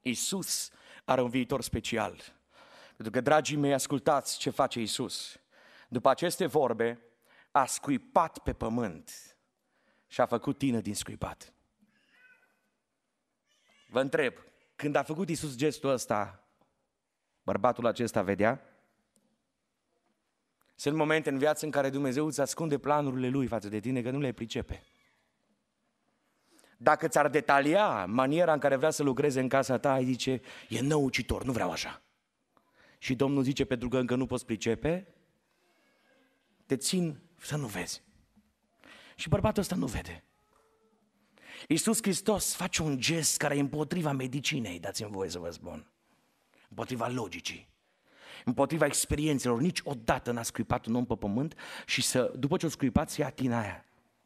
Isus 0.00 0.70
are 1.04 1.20
un 1.20 1.28
viitor 1.28 1.62
special. 1.62 2.22
Pentru 2.96 3.10
că, 3.10 3.20
dragii 3.20 3.56
mei, 3.56 3.72
ascultați 3.72 4.38
ce 4.38 4.50
face 4.50 4.80
Isus. 4.80 5.40
După 5.88 6.08
aceste 6.08 6.46
vorbe, 6.46 7.00
a 7.50 7.66
scuipat 7.66 8.38
pe 8.38 8.52
pământ 8.52 9.36
și 10.06 10.20
a 10.20 10.26
făcut 10.26 10.58
tine 10.58 10.80
din 10.80 10.94
scuipat. 10.94 11.52
Vă 13.88 14.00
întreb, 14.00 14.34
când 14.76 14.94
a 14.94 15.02
făcut 15.02 15.28
Isus 15.28 15.56
gestul 15.56 15.90
ăsta, 15.90 16.48
bărbatul 17.42 17.86
acesta 17.86 18.22
vedea? 18.22 18.67
Sunt 20.80 20.96
momente 20.96 21.30
în 21.30 21.38
viață 21.38 21.64
în 21.64 21.70
care 21.70 21.90
Dumnezeu 21.90 22.26
îți 22.26 22.40
ascunde 22.40 22.78
planurile 22.78 23.28
Lui 23.28 23.46
față 23.46 23.68
de 23.68 23.80
tine, 23.80 24.02
că 24.02 24.10
nu 24.10 24.18
le 24.18 24.32
pricepe. 24.32 24.82
Dacă 26.76 27.08
ți-ar 27.08 27.28
detalia 27.28 28.04
maniera 28.06 28.52
în 28.52 28.58
care 28.58 28.76
vrea 28.76 28.90
să 28.90 29.02
lucreze 29.02 29.40
în 29.40 29.48
casa 29.48 29.78
ta, 29.78 29.92
ai 29.92 30.04
zice, 30.04 30.40
e 30.68 30.80
năucitor, 30.80 31.44
nu 31.44 31.52
vreau 31.52 31.70
așa. 31.70 32.02
Și 32.98 33.14
Domnul 33.14 33.42
zice, 33.42 33.64
pentru 33.64 33.88
că 33.88 33.98
încă 33.98 34.14
nu 34.14 34.26
poți 34.26 34.44
pricepe, 34.44 35.14
te 36.66 36.76
țin 36.76 37.18
să 37.40 37.56
nu 37.56 37.66
vezi. 37.66 38.02
Și 39.16 39.28
bărbatul 39.28 39.62
ăsta 39.62 39.74
nu 39.74 39.86
vede. 39.86 40.24
Iisus 41.68 42.02
Hristos 42.02 42.54
face 42.54 42.82
un 42.82 43.00
gest 43.00 43.36
care 43.36 43.56
e 43.56 43.60
împotriva 43.60 44.12
medicinei, 44.12 44.78
dați-mi 44.78 45.10
voie 45.10 45.30
să 45.30 45.38
vă 45.38 45.50
spun. 45.50 45.90
Împotriva 46.68 47.08
logicii. 47.08 47.68
Împotriva 48.44 48.86
experiențelor. 48.86 49.60
Niciodată 49.60 50.30
n-a 50.30 50.42
scuipat 50.42 50.86
un 50.86 50.94
om 50.94 51.04
pe 51.04 51.14
pământ 51.14 51.54
și 51.86 52.02
să, 52.02 52.32
după 52.38 52.56
ce 52.56 52.66
o 52.66 52.68
scuipat, 52.68 53.10
să 53.10 53.20
ia 53.20 53.30
tina 53.30 53.60
aia. 53.60 53.84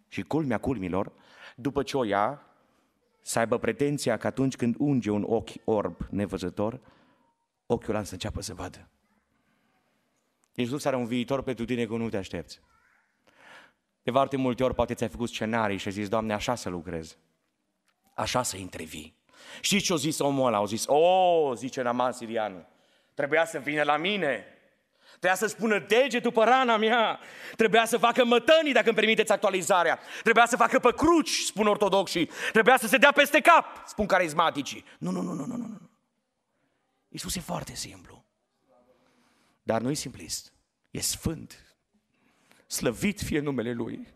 Și 0.08 0.22
culmea 0.22 0.58
culmilor, 0.58 1.12
după 1.56 1.82
ce 1.82 1.96
o 1.96 2.04
ia, 2.04 2.46
să 3.20 3.38
aibă 3.38 3.58
pretenția 3.58 4.16
că 4.16 4.26
atunci 4.26 4.56
când 4.56 4.74
unge 4.78 5.10
un 5.10 5.24
ochi 5.28 5.50
orb 5.64 5.96
nevăzător, 6.10 6.80
ochiul 7.66 7.94
ăla 7.94 8.04
să 8.04 8.12
înceapă 8.12 8.42
să 8.42 8.54
vadă. 8.54 8.88
Iisus 10.54 10.84
are 10.84 10.96
un 10.96 11.06
viitor 11.06 11.42
pentru 11.42 11.64
tine 11.64 11.86
că 11.86 11.96
nu 11.96 12.08
te 12.08 12.16
aștepți. 12.16 12.60
De 14.02 14.10
foarte 14.10 14.36
multe 14.36 14.64
ori 14.64 14.74
poate 14.74 14.94
ți-ai 14.94 15.08
făcut 15.08 15.28
scenarii 15.28 15.76
și 15.76 15.86
ai 15.86 15.92
zis, 15.92 16.08
Doamne, 16.08 16.32
așa 16.32 16.54
să 16.54 16.68
lucrez. 16.68 17.16
Așa 18.14 18.42
să 18.42 18.56
intervii. 18.56 19.16
Și 19.60 19.80
ce-o 19.80 19.96
zis 19.96 20.18
omul 20.18 20.46
ăla? 20.46 20.56
Au 20.56 20.66
zis, 20.66 20.86
o, 20.86 20.94
oh, 20.94 21.56
zice 21.56 21.82
Naman 21.82 22.12
Sirianu, 22.12 22.66
trebuia 23.14 23.44
să 23.44 23.58
vină 23.58 23.82
la 23.82 23.96
mine. 23.96 24.46
Trebuia 25.10 25.34
să 25.34 25.46
spună 25.46 25.78
degetul 25.78 26.32
pe 26.32 26.44
rana 26.44 26.76
mea. 26.76 27.20
Trebuia 27.56 27.84
să 27.84 27.96
facă 27.96 28.24
mătănii, 28.24 28.72
dacă 28.72 28.86
îmi 28.86 28.96
permiteți 28.96 29.32
actualizarea. 29.32 30.00
Trebuia 30.22 30.46
să 30.46 30.56
facă 30.56 30.78
pe 30.78 30.92
cruci, 30.92 31.30
spun 31.30 31.66
ortodoxii. 31.66 32.30
Trebuia 32.52 32.76
să 32.76 32.86
se 32.86 32.96
dea 32.96 33.12
peste 33.12 33.40
cap, 33.40 33.66
spun 33.86 34.06
carismaticii. 34.06 34.84
Nu, 34.98 35.10
nu, 35.10 35.20
nu, 35.20 35.32
nu, 35.32 35.44
nu, 35.44 35.56
nu. 35.56 35.90
Iisus 37.08 37.36
e 37.36 37.40
foarte 37.40 37.74
simplu. 37.74 38.24
Dar 39.62 39.80
nu 39.80 39.90
e 39.90 39.94
simplist. 39.94 40.52
E 40.90 41.00
sfânt. 41.00 41.76
Slăvit 42.66 43.20
fie 43.20 43.40
numele 43.40 43.72
Lui. 43.72 44.08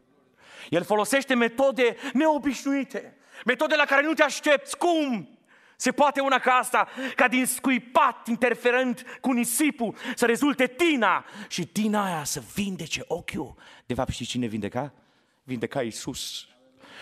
El 0.69 0.85
folosește 0.85 1.35
metode 1.35 1.97
neobișnuite. 2.13 3.17
Metode 3.45 3.75
la 3.75 3.85
care 3.85 4.03
nu 4.03 4.13
te 4.13 4.23
aștepți. 4.23 4.77
Cum? 4.79 5.36
Se 5.77 5.93
poate 5.93 6.21
una 6.21 6.39
ca 6.39 6.53
asta, 6.53 6.89
ca 7.15 7.29
din 7.29 7.47
scuipat 7.47 8.27
interferent 8.27 9.19
cu 9.21 9.33
nisipul, 9.33 9.97
să 10.15 10.27
rezulte 10.27 10.67
tina 10.67 11.25
și 11.49 11.67
tina 11.67 12.05
aia 12.05 12.25
să 12.25 12.43
vindece 12.55 13.05
ochiul. 13.07 13.55
De 13.87 13.95
fapt, 13.95 14.11
știi 14.11 14.27
cine 14.27 14.47
vindeca? 14.47 14.93
Vindeca 15.43 15.83
Iisus. 15.83 16.49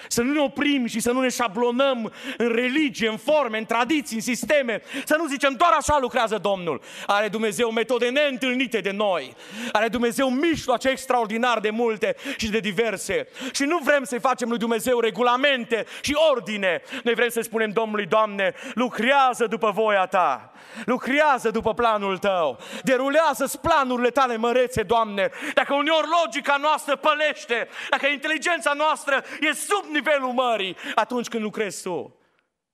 Să 0.08 0.22
nu 0.22 0.32
ne 0.32 0.40
oprim 0.40 0.86
și 0.86 1.00
să 1.00 1.12
nu 1.12 1.20
ne 1.20 1.28
șablonăm 1.28 2.12
în 2.36 2.48
religie, 2.48 3.08
în 3.08 3.16
forme, 3.16 3.58
în 3.58 3.64
tradiții, 3.64 4.16
în 4.16 4.22
sisteme. 4.22 4.82
Să 5.04 5.16
nu 5.18 5.26
zicem 5.26 5.54
doar 5.54 5.72
așa 5.78 5.98
lucrează 6.00 6.38
Domnul. 6.38 6.80
Are 7.06 7.28
Dumnezeu 7.28 7.70
metode 7.70 8.08
neîntâlnite 8.08 8.80
de 8.80 8.90
noi. 8.90 9.34
Are 9.72 9.88
Dumnezeu 9.88 10.30
mijloace 10.30 10.88
extraordinar 10.88 11.60
de 11.60 11.70
multe 11.70 12.16
și 12.36 12.50
de 12.50 12.58
diverse. 12.58 13.28
Și 13.52 13.64
nu 13.64 13.78
vrem 13.78 14.04
să-i 14.04 14.20
facem 14.20 14.48
lui 14.48 14.58
Dumnezeu 14.58 15.00
regulamente 15.00 15.84
și 16.00 16.16
ordine. 16.30 16.82
Noi 17.02 17.14
vrem 17.14 17.28
să 17.28 17.40
spunem 17.40 17.70
Domnului, 17.70 18.06
Doamne, 18.06 18.54
lucrează 18.74 19.46
după 19.46 19.70
voia 19.70 20.06
Ta. 20.06 20.52
Lucrează 20.84 21.50
după 21.50 21.74
planul 21.74 22.18
Tău. 22.18 22.58
Derulează-ți 22.82 23.60
planurile 23.60 24.10
Tale 24.10 24.36
mărețe, 24.36 24.82
Doamne. 24.82 25.30
Dacă 25.54 25.74
uneori 25.74 26.06
logica 26.22 26.56
noastră 26.60 26.96
pălește, 26.96 27.68
dacă 27.90 28.06
inteligența 28.06 28.72
noastră 28.72 29.24
e 29.40 29.52
sub 29.52 29.84
nivelul 29.94 30.32
mării 30.32 30.76
atunci 30.94 31.28
când 31.28 31.42
lucrezi 31.42 31.82
tu. 31.82 32.18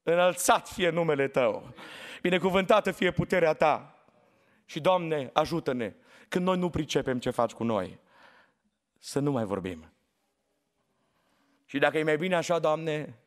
Înălțat 0.03 0.69
fie 0.69 0.91
numele 0.91 1.29
Tău. 1.29 1.75
Binecuvântată 2.23 2.91
fie 2.91 3.11
puterea 3.11 3.53
Ta. 3.53 4.05
Și, 4.65 4.81
Doamne, 4.81 5.31
ajută-ne 5.33 5.95
când 6.29 6.45
noi 6.45 6.59
nu 6.59 6.71
pricepem 6.71 7.19
ce 7.19 7.31
faci 7.31 7.53
cu 7.53 7.65
noi. 7.65 7.99
Să 8.99 9.19
nu 9.19 9.31
mai 9.31 9.45
vorbim. 9.45 9.93
Și 11.65 11.79
dacă 11.79 11.99
e 11.99 12.03
mai 12.03 12.17
bine 12.17 12.35
așa, 12.35 12.59
Doamne, 12.59 13.19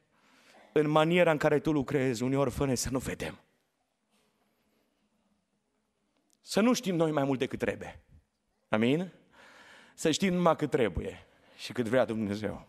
în 0.72 0.90
maniera 0.90 1.32
în 1.32 1.38
care 1.38 1.60
Tu 1.60 1.72
lucrezi, 1.72 2.24
uneori 2.24 2.52
fă 2.52 2.74
să 2.74 2.90
nu 2.92 3.00
vedem. 3.00 3.40
Să 6.42 6.62
nu 6.62 6.74
știm 6.74 6.96
noi 6.96 7.12
mai 7.12 7.24
mult 7.24 7.40
decât 7.40 7.60
trebuie. 7.60 8.00
Amin? 8.70 9.12
Să 9.94 10.12
știm 10.12 10.34
numai 10.34 10.56
cât 10.56 10.70
trebuie 10.70 11.28
și 11.58 11.72
cât 11.72 11.88
vrea 11.88 12.06
Dumnezeu. 12.06 12.68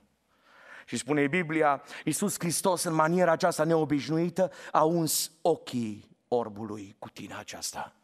Și 0.86 0.96
spune 0.96 1.26
Biblia, 1.26 1.82
Iisus 2.04 2.38
Hristos 2.38 2.82
în 2.82 2.94
maniera 2.94 3.32
aceasta 3.32 3.64
neobișnuită 3.64 4.52
a 4.72 4.84
uns 4.84 5.32
ochii 5.42 6.16
orbului 6.28 6.96
cu 6.98 7.08
tine 7.08 7.34
aceasta. 7.34 7.94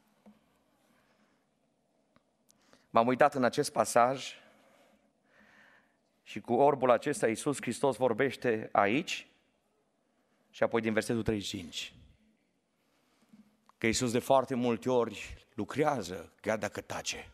M-am 2.90 3.06
uitat 3.06 3.34
în 3.34 3.44
acest 3.44 3.72
pasaj 3.72 4.34
și 6.22 6.40
cu 6.40 6.52
orbul 6.52 6.90
acesta 6.90 7.28
Iisus 7.28 7.56
Hristos 7.60 7.96
vorbește 7.96 8.68
aici 8.72 9.26
și 10.50 10.62
apoi 10.62 10.80
din 10.80 10.92
versetul 10.92 11.22
35. 11.22 11.94
că 13.78 13.86
Iisus 13.86 14.12
de 14.12 14.18
foarte 14.18 14.54
multe 14.54 14.90
ori 14.90 15.46
lucrează, 15.54 16.32
chiar 16.40 16.58
dacă 16.58 16.80
tace. 16.80 17.32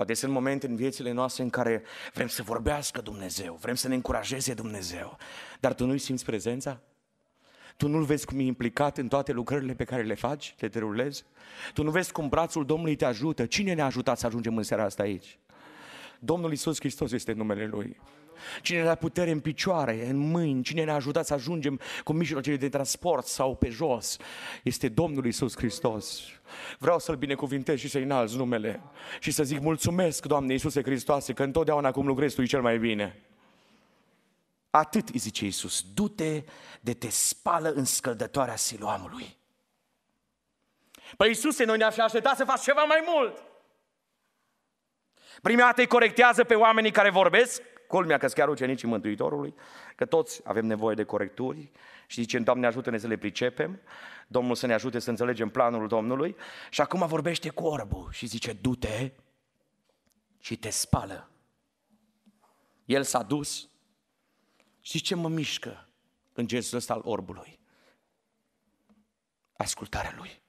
Poate 0.00 0.14
sunt 0.14 0.32
momente 0.32 0.66
în 0.66 0.76
viețile 0.76 1.12
noastre 1.12 1.42
în 1.42 1.50
care 1.50 1.82
vrem 2.14 2.26
să 2.26 2.42
vorbească 2.42 3.00
Dumnezeu, 3.00 3.58
vrem 3.60 3.74
să 3.74 3.88
ne 3.88 3.94
încurajeze 3.94 4.54
Dumnezeu, 4.54 5.16
dar 5.60 5.74
tu 5.74 5.86
nu-i 5.86 5.98
simți 5.98 6.24
prezența? 6.24 6.80
Tu 7.76 7.88
nu-L 7.88 8.04
vezi 8.04 8.26
cum 8.26 8.38
e 8.38 8.42
implicat 8.42 8.98
în 8.98 9.08
toate 9.08 9.32
lucrările 9.32 9.74
pe 9.74 9.84
care 9.84 10.02
le 10.02 10.14
faci, 10.14 10.54
le 10.58 10.68
derulezi? 10.68 11.24
Tu 11.74 11.82
nu 11.82 11.90
vezi 11.90 12.12
cum 12.12 12.28
brațul 12.28 12.66
Domnului 12.66 12.96
te 12.96 13.04
ajută? 13.04 13.46
Cine 13.46 13.74
ne-a 13.74 13.84
ajutat 13.84 14.18
să 14.18 14.26
ajungem 14.26 14.56
în 14.56 14.62
seara 14.62 14.84
asta 14.84 15.02
aici? 15.02 15.38
Domnul 16.18 16.52
Isus 16.52 16.78
Hristos 16.78 17.12
este 17.12 17.32
numele 17.32 17.66
Lui. 17.66 18.00
Cine 18.62 18.82
ne-a 18.82 18.94
putere 18.94 19.30
în 19.30 19.40
picioare, 19.40 20.06
în 20.06 20.16
mâini, 20.16 20.62
cine 20.62 20.84
ne-a 20.84 20.94
ajutat 20.94 21.26
să 21.26 21.34
ajungem 21.34 21.80
cu 22.04 22.12
mijlocele 22.12 22.56
de 22.56 22.68
transport 22.68 23.26
sau 23.26 23.56
pe 23.56 23.68
jos, 23.68 24.16
este 24.62 24.88
Domnul 24.88 25.26
Isus 25.26 25.56
Hristos. 25.56 26.20
Vreau 26.78 26.98
să-L 26.98 27.16
binecuvintez 27.16 27.78
și 27.78 27.88
să-i 27.88 28.02
înalți 28.02 28.36
numele 28.36 28.80
și 29.20 29.30
să 29.30 29.42
zic 29.42 29.60
mulțumesc, 29.60 30.26
Doamne 30.26 30.52
Iisuse 30.52 30.82
Hristoase, 30.82 31.32
că 31.32 31.42
întotdeauna 31.42 31.90
cum 31.90 32.06
lucrezi 32.06 32.34
Tu 32.34 32.44
cel 32.44 32.62
mai 32.62 32.78
bine. 32.78 33.20
Atât 34.70 35.08
îi 35.08 35.18
zice 35.18 35.44
Iisus, 35.44 35.84
du-te 35.94 36.42
de 36.80 36.94
te 36.94 37.08
spală 37.08 37.72
în 37.72 37.84
scăldătoarea 37.84 38.56
siloamului. 38.56 39.36
Păi 41.16 41.28
Iisuse, 41.28 41.64
noi 41.64 41.78
ne-am 41.78 41.90
fi 41.90 42.00
așteptat 42.00 42.36
să 42.36 42.44
faci 42.44 42.60
ceva 42.60 42.82
mai 42.82 43.02
mult. 43.06 43.42
Prima 45.42 45.60
dată 45.60 45.80
îi 45.80 45.86
corectează 45.86 46.44
pe 46.44 46.54
oamenii 46.54 46.90
care 46.90 47.10
vorbesc, 47.10 47.62
culmea 47.90 48.18
că 48.18 48.26
chiar 48.26 48.48
ucenicii 48.48 48.88
Mântuitorului, 48.88 49.54
că 49.96 50.04
toți 50.04 50.40
avem 50.44 50.66
nevoie 50.66 50.94
de 50.94 51.04
corecturi 51.04 51.70
și 52.06 52.20
zice, 52.20 52.38
Doamne 52.38 52.66
ajută-ne 52.66 52.98
să 52.98 53.06
le 53.06 53.16
pricepem, 53.16 53.80
Domnul 54.26 54.54
să 54.54 54.66
ne 54.66 54.72
ajute 54.72 54.98
să 54.98 55.10
înțelegem 55.10 55.48
planul 55.48 55.88
Domnului 55.88 56.36
și 56.70 56.80
acum 56.80 57.06
vorbește 57.06 57.48
cu 57.48 57.64
orbul 57.64 58.08
și 58.12 58.26
zice, 58.26 58.52
du-te 58.52 59.12
și 60.38 60.56
te 60.56 60.70
spală. 60.70 61.30
El 62.84 63.02
s-a 63.02 63.22
dus 63.22 63.68
și 64.80 65.00
ce 65.00 65.14
mă 65.14 65.28
mișcă 65.28 65.88
în 66.32 66.46
gestul 66.46 66.78
ăsta 66.78 66.92
al 66.92 67.00
orbului? 67.04 67.58
Ascultarea 69.56 70.14
lui 70.16 70.39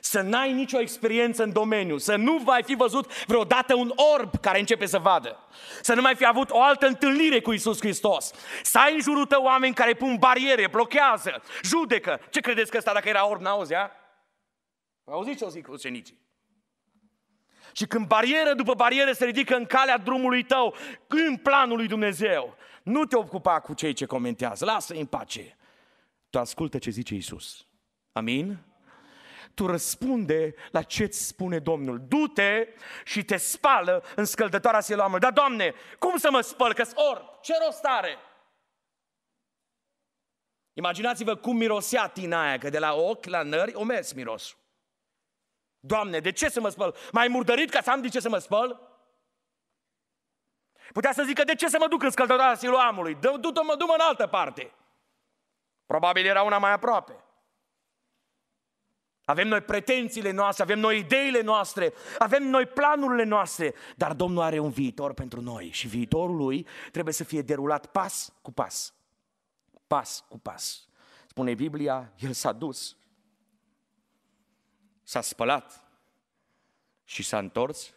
să 0.00 0.20
n-ai 0.20 0.52
nicio 0.52 0.80
experiență 0.80 1.42
în 1.42 1.52
domeniu, 1.52 1.98
să 1.98 2.16
nu 2.16 2.36
vai 2.36 2.62
fi 2.62 2.74
văzut 2.74 3.24
vreodată 3.26 3.74
un 3.74 3.92
orb 4.14 4.40
care 4.40 4.58
începe 4.58 4.86
să 4.86 4.98
vadă, 4.98 5.38
să 5.80 5.94
nu 5.94 6.00
mai 6.00 6.14
fi 6.14 6.26
avut 6.26 6.50
o 6.50 6.62
altă 6.62 6.86
întâlnire 6.86 7.40
cu 7.40 7.52
Isus 7.52 7.78
Hristos, 7.78 8.32
să 8.62 8.78
ai 8.78 8.94
în 8.94 9.00
jurul 9.00 9.26
tău 9.26 9.42
oameni 9.42 9.74
care 9.74 9.94
pun 9.94 10.16
bariere, 10.16 10.68
blochează, 10.68 11.42
judecă. 11.62 12.20
Ce 12.30 12.40
credeți 12.40 12.70
că 12.70 12.76
ăsta 12.76 12.92
dacă 12.92 13.08
era 13.08 13.28
orb 13.28 13.40
n-auzea? 13.40 13.92
Auziți 15.04 15.38
ce 15.38 15.44
o 15.44 15.48
zic 15.48 15.68
ucenicii? 15.68 16.18
Și 17.72 17.86
când 17.86 18.06
barieră 18.06 18.54
după 18.54 18.74
barieră 18.74 19.12
se 19.12 19.24
ridică 19.24 19.56
în 19.56 19.66
calea 19.66 19.98
drumului 19.98 20.42
tău, 20.42 20.74
în 21.06 21.36
planul 21.36 21.76
lui 21.76 21.86
Dumnezeu, 21.86 22.56
nu 22.82 23.04
te 23.04 23.16
ocupa 23.16 23.60
cu 23.60 23.74
cei 23.74 23.92
ce 23.92 24.04
comentează, 24.04 24.64
lasă-i 24.64 25.00
în 25.00 25.06
pace. 25.06 25.56
Tu 26.30 26.38
ascultă 26.38 26.78
ce 26.78 26.90
zice 26.90 27.14
Isus. 27.14 27.66
Amin? 28.12 28.58
Tu 29.54 29.66
răspunde 29.66 30.54
la 30.70 30.82
ce 30.82 31.02
îți 31.02 31.26
spune 31.26 31.58
Domnul. 31.58 32.00
Du-te 32.08 32.68
și 33.04 33.24
te 33.24 33.36
spală 33.36 34.04
în 34.16 34.24
scăldătoarea 34.24 34.80
siloamului. 34.80 35.20
Dar, 35.20 35.32
Doamne, 35.32 35.74
cum 35.98 36.16
să 36.16 36.30
mă 36.30 36.40
spăl? 36.40 36.74
că 36.74 36.84
orb. 36.94 37.22
Ce 37.40 37.52
rost 37.64 37.84
are? 37.84 38.18
Imaginați-vă 40.72 41.36
cum 41.36 41.56
mirosea 41.56 42.06
tina 42.06 42.42
aia, 42.42 42.58
că 42.58 42.70
de 42.70 42.78
la 42.78 42.94
ochi 42.94 43.26
la 43.26 43.42
nări 43.42 43.74
o 43.74 43.84
mers 43.84 44.12
mirosul. 44.12 44.58
Doamne, 45.80 46.20
de 46.20 46.32
ce 46.32 46.48
să 46.48 46.60
mă 46.60 46.68
spăl? 46.68 46.96
Mai 47.12 47.28
murdărit 47.28 47.70
ca 47.70 47.80
să 47.80 47.90
am 47.90 48.00
de 48.00 48.08
ce 48.08 48.20
să 48.20 48.28
mă 48.28 48.38
spăl? 48.38 48.80
Putea 50.92 51.12
să 51.12 51.22
zică, 51.22 51.44
de 51.44 51.54
ce 51.54 51.68
să 51.68 51.76
mă 51.80 51.88
duc 51.88 52.02
în 52.02 52.10
scăldătoarea 52.10 52.54
siloamului? 52.54 53.14
Du-mă, 53.14 53.74
du-mă 53.76 53.92
în 53.92 54.00
altă 54.00 54.26
parte. 54.26 54.74
Probabil 55.86 56.26
era 56.26 56.42
una 56.42 56.58
mai 56.58 56.72
aproape. 56.72 57.24
Avem 59.30 59.48
noi 59.48 59.60
pretențiile 59.60 60.30
noastre, 60.30 60.62
avem 60.62 60.78
noi 60.78 60.98
ideile 60.98 61.40
noastre, 61.40 61.92
avem 62.18 62.42
noi 62.42 62.66
planurile 62.66 63.24
noastre, 63.24 63.74
dar 63.96 64.12
Domnul 64.12 64.42
are 64.42 64.58
un 64.58 64.70
viitor 64.70 65.14
pentru 65.14 65.40
noi 65.40 65.70
și 65.72 65.88
viitorul 65.88 66.36
lui 66.36 66.66
trebuie 66.92 67.14
să 67.14 67.24
fie 67.24 67.42
derulat 67.42 67.86
pas 67.86 68.32
cu 68.42 68.52
pas. 68.52 68.94
Pas 69.86 70.24
cu 70.28 70.38
pas. 70.38 70.88
Spune 71.26 71.54
Biblia, 71.54 72.12
el 72.18 72.32
s-a 72.32 72.52
dus, 72.52 72.96
s-a 75.02 75.20
spălat 75.20 75.88
și 77.04 77.22
s-a 77.22 77.38
întors 77.38 77.94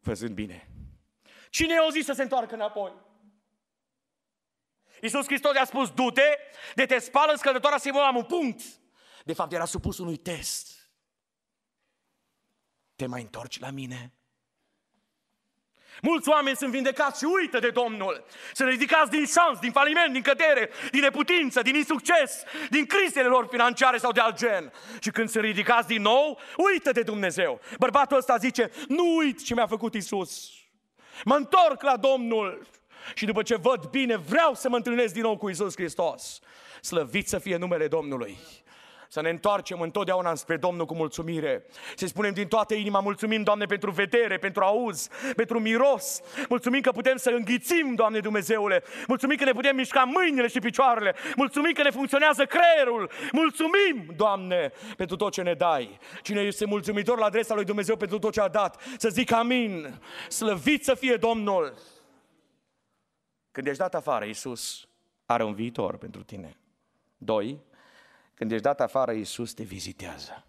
văzând 0.00 0.34
bine. 0.34 0.70
Cine 1.50 1.72
i-a 1.72 1.88
zis 1.90 2.04
să 2.04 2.12
se 2.12 2.22
întoarcă 2.22 2.54
înapoi? 2.54 2.92
Iisus 5.00 5.24
Hristos 5.24 5.54
i-a 5.54 5.64
spus, 5.64 5.90
du-te, 5.90 6.38
de 6.74 6.86
te 6.86 6.98
spală 6.98 7.32
în 7.32 7.38
scăldătoarea 7.38 7.78
Simon, 7.78 8.14
un 8.14 8.24
punct 8.24 8.62
de 9.26 9.32
fapt 9.32 9.52
era 9.52 9.64
supus 9.64 9.98
unui 9.98 10.16
test. 10.16 10.90
Te 12.96 13.06
mai 13.06 13.20
întorci 13.20 13.58
la 13.58 13.70
mine? 13.70 14.12
Mulți 16.02 16.28
oameni 16.28 16.56
sunt 16.56 16.70
vindecați 16.70 17.18
și 17.18 17.24
uită 17.24 17.58
de 17.58 17.70
Domnul. 17.70 18.24
Sunt 18.52 18.68
ridicați 18.68 19.10
din 19.10 19.26
șans, 19.26 19.58
din 19.58 19.70
faliment, 19.70 20.12
din 20.12 20.22
cădere, 20.22 20.70
din 20.90 21.00
neputință, 21.00 21.62
din 21.62 21.74
insucces, 21.74 22.42
din 22.70 22.86
crizele 22.86 23.28
lor 23.28 23.46
financiare 23.50 23.98
sau 23.98 24.12
de 24.12 24.20
alt 24.20 24.36
gen. 24.36 24.72
Și 25.00 25.10
când 25.10 25.28
sunt 25.28 25.44
ridicați 25.44 25.88
din 25.88 26.02
nou, 26.02 26.40
uită 26.56 26.92
de 26.92 27.02
Dumnezeu. 27.02 27.60
Bărbatul 27.78 28.16
ăsta 28.16 28.36
zice, 28.36 28.70
nu 28.88 29.16
uit 29.16 29.44
ce 29.44 29.54
mi-a 29.54 29.66
făcut 29.66 29.94
Isus. 29.94 30.50
Mă 31.24 31.34
întorc 31.34 31.82
la 31.82 31.96
Domnul. 31.96 32.66
Și 33.14 33.24
după 33.24 33.42
ce 33.42 33.56
văd 33.56 33.84
bine, 33.84 34.16
vreau 34.16 34.54
să 34.54 34.68
mă 34.68 34.76
întâlnesc 34.76 35.12
din 35.12 35.22
nou 35.22 35.36
cu 35.36 35.48
Isus 35.48 35.74
Hristos. 35.74 36.40
Slăvit 36.80 37.28
să 37.28 37.38
fie 37.38 37.56
numele 37.56 37.88
Domnului 37.88 38.38
să 39.08 39.20
ne 39.20 39.28
întoarcem 39.28 39.80
întotdeauna 39.80 40.34
spre 40.34 40.56
Domnul 40.56 40.86
cu 40.86 40.94
mulțumire. 40.94 41.66
Să 41.96 42.06
spunem 42.06 42.32
din 42.32 42.48
toată 42.48 42.74
inima, 42.74 43.00
mulțumim, 43.00 43.42
Doamne, 43.42 43.64
pentru 43.64 43.90
vedere, 43.90 44.38
pentru 44.38 44.62
auz, 44.62 45.08
pentru 45.36 45.60
miros. 45.60 46.20
Mulțumim 46.48 46.80
că 46.80 46.90
putem 46.90 47.16
să 47.16 47.30
înghițim, 47.30 47.94
Doamne 47.94 48.20
Dumnezeule. 48.20 48.82
Mulțumim 49.06 49.36
că 49.36 49.44
ne 49.44 49.52
putem 49.52 49.76
mișca 49.76 50.04
mâinile 50.04 50.48
și 50.48 50.58
picioarele. 50.58 51.14
Mulțumim 51.36 51.72
că 51.72 51.82
ne 51.82 51.90
funcționează 51.90 52.44
creierul. 52.44 53.10
Mulțumim, 53.32 54.14
Doamne, 54.16 54.72
pentru 54.96 55.16
tot 55.16 55.32
ce 55.32 55.42
ne 55.42 55.54
dai. 55.54 55.98
Cine 56.22 56.40
este 56.40 56.64
mulțumitor 56.66 57.18
la 57.18 57.24
adresa 57.24 57.54
lui 57.54 57.64
Dumnezeu 57.64 57.96
pentru 57.96 58.18
tot 58.18 58.32
ce 58.32 58.40
a 58.40 58.48
dat, 58.48 58.82
să 58.96 59.08
zic 59.08 59.32
amin. 59.32 60.00
Slăvit 60.28 60.84
să 60.84 60.94
fie 60.94 61.16
Domnul. 61.16 61.74
Când 63.50 63.66
ești 63.66 63.80
dat 63.80 63.94
afară, 63.94 64.24
Iisus 64.24 64.88
are 65.26 65.44
un 65.44 65.54
viitor 65.54 65.96
pentru 65.96 66.22
tine. 66.22 66.56
Doi, 67.16 67.60
când 68.36 68.50
ești 68.50 68.62
dat 68.64 68.80
afară, 68.80 69.12
Iisus 69.12 69.52
te 69.52 69.62
vizitează. 69.62 70.44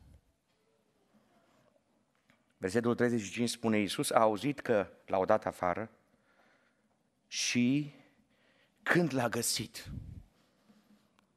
Versetul 2.57 2.95
35 2.95 3.49
spune, 3.49 3.77
Iisus 3.77 4.09
a 4.11 4.19
auzit 4.19 4.59
că 4.59 4.89
l-au 5.05 5.25
dat 5.25 5.45
afară 5.45 5.89
și 7.27 7.93
când 8.83 9.13
l-a 9.13 9.29
găsit, 9.29 9.89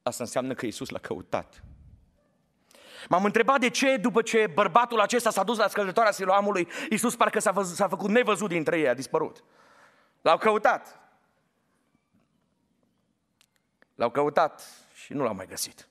asta 0.03 0.23
înseamnă 0.23 0.53
că 0.53 0.65
Iisus 0.65 0.89
l-a 0.89 0.99
căutat. 0.99 1.63
M-am 3.09 3.25
întrebat 3.25 3.59
de 3.59 3.69
ce, 3.69 3.97
după 3.97 4.21
ce 4.21 4.47
bărbatul 4.47 4.99
acesta 4.99 5.29
s-a 5.29 5.43
dus 5.43 5.57
la 5.57 5.67
scăldătoarea 5.67 6.11
Siloamului, 6.11 6.67
Iisus 6.89 7.15
parcă 7.15 7.39
s-a, 7.39 7.51
văzut, 7.51 7.75
s-a 7.75 7.87
făcut 7.87 8.09
nevăzut 8.09 8.49
dintre 8.49 8.79
ei, 8.79 8.87
a 8.87 8.93
dispărut. 8.93 9.43
L-au 10.21 10.37
căutat. 10.37 10.99
L-au 13.95 14.11
căutat 14.11 14.67
și 14.93 15.13
nu 15.13 15.23
l-au 15.23 15.33
mai 15.33 15.47
găsit. 15.47 15.89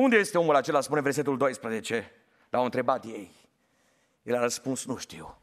Unde 0.00 0.16
este 0.16 0.38
omul 0.38 0.54
acela, 0.54 0.80
spune 0.80 1.00
versetul 1.00 1.36
12? 1.36 2.10
L-au 2.50 2.64
întrebat 2.64 3.04
ei. 3.04 3.30
El 4.22 4.36
a 4.36 4.40
răspuns, 4.40 4.86
nu 4.86 4.96
știu. 4.96 5.38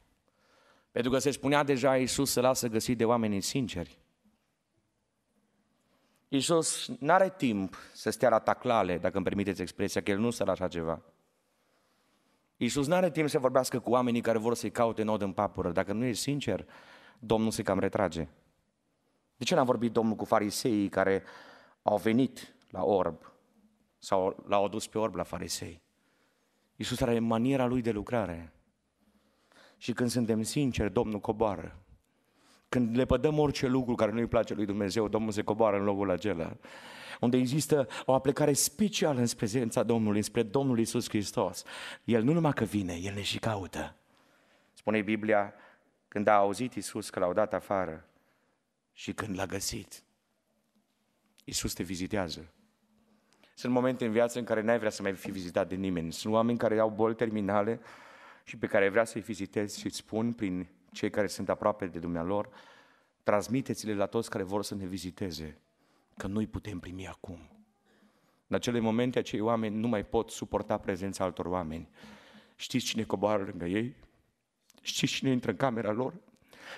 Pentru 0.91 1.11
că 1.11 1.17
se 1.17 1.31
spunea 1.31 1.63
deja 1.63 1.97
Iisus 1.97 2.31
să 2.31 2.41
lasă 2.41 2.67
găsit 2.67 2.97
de 2.97 3.05
oameni 3.05 3.41
sinceri. 3.41 3.97
Iisus 6.27 6.87
nu 6.99 7.13
are 7.13 7.29
timp 7.29 7.75
să 7.93 8.09
stea 8.09 8.29
la 8.29 8.39
taclale, 8.39 8.97
dacă 8.97 9.15
îmi 9.15 9.25
permiteți 9.25 9.61
expresia, 9.61 10.01
că 10.01 10.11
El 10.11 10.19
nu 10.19 10.29
stă 10.29 10.49
așa 10.49 10.67
ceva. 10.67 11.01
Iisus 12.57 12.87
nu 12.87 12.95
are 12.95 13.11
timp 13.11 13.29
să 13.29 13.39
vorbească 13.39 13.79
cu 13.79 13.89
oamenii 13.89 14.21
care 14.21 14.37
vor 14.37 14.55
să-i 14.55 14.71
caute 14.71 15.03
nod 15.03 15.21
în 15.21 15.31
papură. 15.31 15.71
Dacă 15.71 15.93
nu 15.93 16.05
e 16.05 16.13
sincer, 16.13 16.65
Domnul 17.19 17.51
se 17.51 17.63
cam 17.63 17.79
retrage. 17.79 18.27
De 19.35 19.43
ce 19.43 19.55
n-a 19.55 19.63
vorbit 19.63 19.91
Domnul 19.91 20.15
cu 20.15 20.25
fariseii 20.25 20.89
care 20.89 21.23
au 21.81 21.97
venit 21.97 22.55
la 22.69 22.83
orb 22.83 23.35
sau 24.07 24.43
l-au 24.47 24.65
adus 24.65 24.87
pe 24.87 24.97
orb 24.97 25.15
la 25.15 25.23
farisei. 25.23 25.81
Iisus 26.75 27.01
are 27.01 27.19
maniera 27.19 27.65
lui 27.65 27.81
de 27.81 27.91
lucrare. 27.91 28.53
Și 29.77 29.93
când 29.93 30.09
suntem 30.09 30.41
sinceri, 30.41 30.93
Domnul 30.93 31.19
coboară. 31.19 31.79
Când 32.69 32.95
le 32.95 33.05
pădăm 33.05 33.39
orice 33.39 33.67
lucru 33.67 33.95
care 33.95 34.11
nu-i 34.11 34.27
place 34.27 34.53
lui 34.53 34.65
Dumnezeu, 34.65 35.07
Domnul 35.07 35.31
se 35.31 35.41
coboară 35.41 35.77
în 35.77 35.83
locul 35.83 36.09
acela. 36.09 36.57
unde 37.19 37.37
există 37.37 37.87
o 38.05 38.13
aplicare 38.13 38.53
specială 38.53 39.19
în 39.19 39.27
prezența 39.37 39.83
Domnului, 39.83 40.21
spre 40.21 40.43
Domnul 40.43 40.79
Isus 40.79 41.09
Hristos. 41.09 41.63
El 42.03 42.23
nu 42.23 42.33
numai 42.33 42.53
că 42.53 42.63
vine, 42.63 42.93
El 42.93 43.13
ne 43.13 43.21
și 43.21 43.39
caută. 43.39 43.95
Spune 44.73 45.01
Biblia, 45.01 45.53
când 46.07 46.27
a 46.27 46.35
auzit 46.35 46.73
Isus 46.73 47.09
că 47.09 47.19
l-au 47.19 47.33
dat 47.33 47.53
afară 47.53 48.05
și 48.93 49.13
când 49.13 49.37
l-a 49.37 49.45
găsit, 49.45 50.03
Isus 51.43 51.73
te 51.73 51.83
vizitează. 51.83 52.51
Sunt 53.57 53.73
momente 53.73 54.05
în 54.05 54.11
viață 54.11 54.39
în 54.39 54.45
care 54.45 54.61
n-ai 54.61 54.77
vrea 54.77 54.89
să 54.89 55.01
mai 55.01 55.13
fi 55.13 55.31
vizitat 55.31 55.67
de 55.67 55.75
nimeni. 55.75 56.11
Sunt 56.11 56.33
oameni 56.33 56.57
care 56.57 56.79
au 56.79 56.89
boli 56.89 57.15
terminale 57.15 57.79
și 58.43 58.57
pe 58.57 58.67
care 58.67 58.89
vrea 58.89 59.03
să-i 59.03 59.21
vizitezi 59.21 59.79
și 59.79 59.85
îți 59.85 59.95
spun 59.97 60.33
prin 60.33 60.67
cei 60.91 61.09
care 61.09 61.27
sunt 61.27 61.49
aproape 61.49 61.85
de 61.85 61.99
dumnealor, 61.99 62.49
transmiteți-le 63.23 63.93
la 63.93 64.05
toți 64.05 64.29
care 64.29 64.43
vor 64.43 64.63
să 64.63 64.75
ne 64.75 64.85
viziteze, 64.85 65.57
că 66.17 66.27
nu-i 66.27 66.47
putem 66.47 66.79
primi 66.79 67.07
acum. 67.07 67.39
În 68.47 68.55
acele 68.55 68.79
momente, 68.79 69.19
acei 69.19 69.39
oameni 69.39 69.75
nu 69.75 69.87
mai 69.87 70.05
pot 70.05 70.29
suporta 70.29 70.77
prezența 70.77 71.23
altor 71.23 71.45
oameni. 71.45 71.89
Știți 72.55 72.85
cine 72.85 73.03
coboară 73.03 73.43
lângă 73.43 73.65
ei? 73.65 73.95
Știți 74.81 75.13
cine 75.13 75.31
intră 75.31 75.51
în 75.51 75.57
camera 75.57 75.91
lor? 75.91 76.13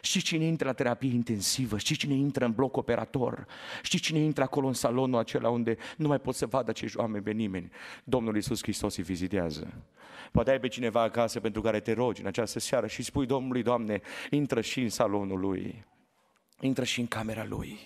Știți 0.02 0.26
cine 0.26 0.44
intră 0.44 0.68
la 0.68 0.74
terapie 0.74 1.14
intensivă? 1.14 1.78
Știți 1.78 2.00
cine 2.00 2.14
intră 2.14 2.46
în 2.46 2.52
bloc 2.52 2.78
operator? 2.78 3.46
Știți 3.82 4.04
cine 4.04 4.20
intră 4.20 4.44
acolo 4.44 4.68
în 4.68 4.74
salonul 4.74 5.20
acela 5.20 5.50
unde 5.50 5.78
nu 5.98 6.08
mai 6.08 6.20
pot 6.20 6.36
să 6.36 6.46
vadă 6.46 6.70
acești 6.70 6.98
oameni 6.98 7.24
pe 7.24 7.32
nimeni? 7.32 7.72
Domnul 8.04 8.36
Iisus 8.36 8.62
Hristos 8.62 8.96
îi 8.96 9.04
vizitează. 9.04 9.74
Poate 10.32 10.52
ai 10.52 10.60
pe 10.60 10.68
cineva 10.68 11.02
acasă 11.02 11.40
pentru 11.40 11.62
care 11.62 11.80
te 11.80 11.94
rogi 11.94 12.22
în 12.22 12.28
această 12.28 12.60
seară 12.60 12.88
și 12.88 13.04
spui 13.04 13.26
Domnului, 13.26 13.64
Doamne, 13.64 14.02
intră 14.30 14.62
și 14.62 14.82
în 14.82 14.90
salonul 14.90 15.40
lui. 15.40 15.86
Intră 16.62 16.84
și 16.84 17.00
în 17.00 17.08
camera 17.08 17.46
lui. 17.46 17.80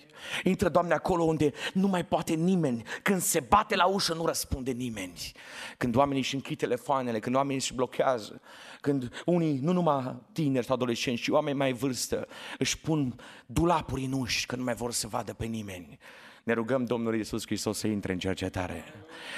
Intră, 0.44 0.70
Doamne, 0.70 0.94
acolo 0.94 1.24
unde 1.24 1.54
nu 1.74 1.88
mai 1.88 2.06
poate 2.06 2.34
nimeni. 2.34 2.84
Când 3.02 3.22
se 3.22 3.40
bate 3.40 3.76
la 3.76 3.86
ușă, 3.86 4.14
nu 4.14 4.26
răspunde 4.26 4.72
nimeni. 4.72 5.32
Când 5.78 5.96
oamenii 5.96 6.22
își 6.22 6.36
închid 6.36 6.58
telefoanele, 6.58 7.20
când 7.20 7.36
oamenii 7.36 7.58
își 7.58 7.74
blochează, 7.74 8.42
când 8.82 9.24
unii, 9.26 9.60
nu 9.62 9.72
numai 9.72 10.16
tineri 10.32 10.66
sau 10.66 10.76
adolescenți, 10.76 11.22
ci 11.22 11.28
oameni 11.28 11.58
mai 11.58 11.74
vârstă, 11.74 12.28
își 12.58 12.80
pun 12.80 13.16
dulapuri 13.46 14.04
în 14.04 14.12
uși, 14.12 14.46
că 14.46 14.56
nu 14.56 14.64
mai 14.64 14.76
vor 14.76 14.92
să 14.92 15.08
vadă 15.08 15.34
pe 15.34 15.46
nimeni. 15.46 16.00
Ne 16.44 16.54
rugăm 16.54 16.86
Domnul 16.86 17.16
Iisus 17.16 17.46
Hristos 17.46 17.78
să 17.78 17.88
intre 17.88 18.12
în 18.14 18.20
cercetare. 18.20 18.84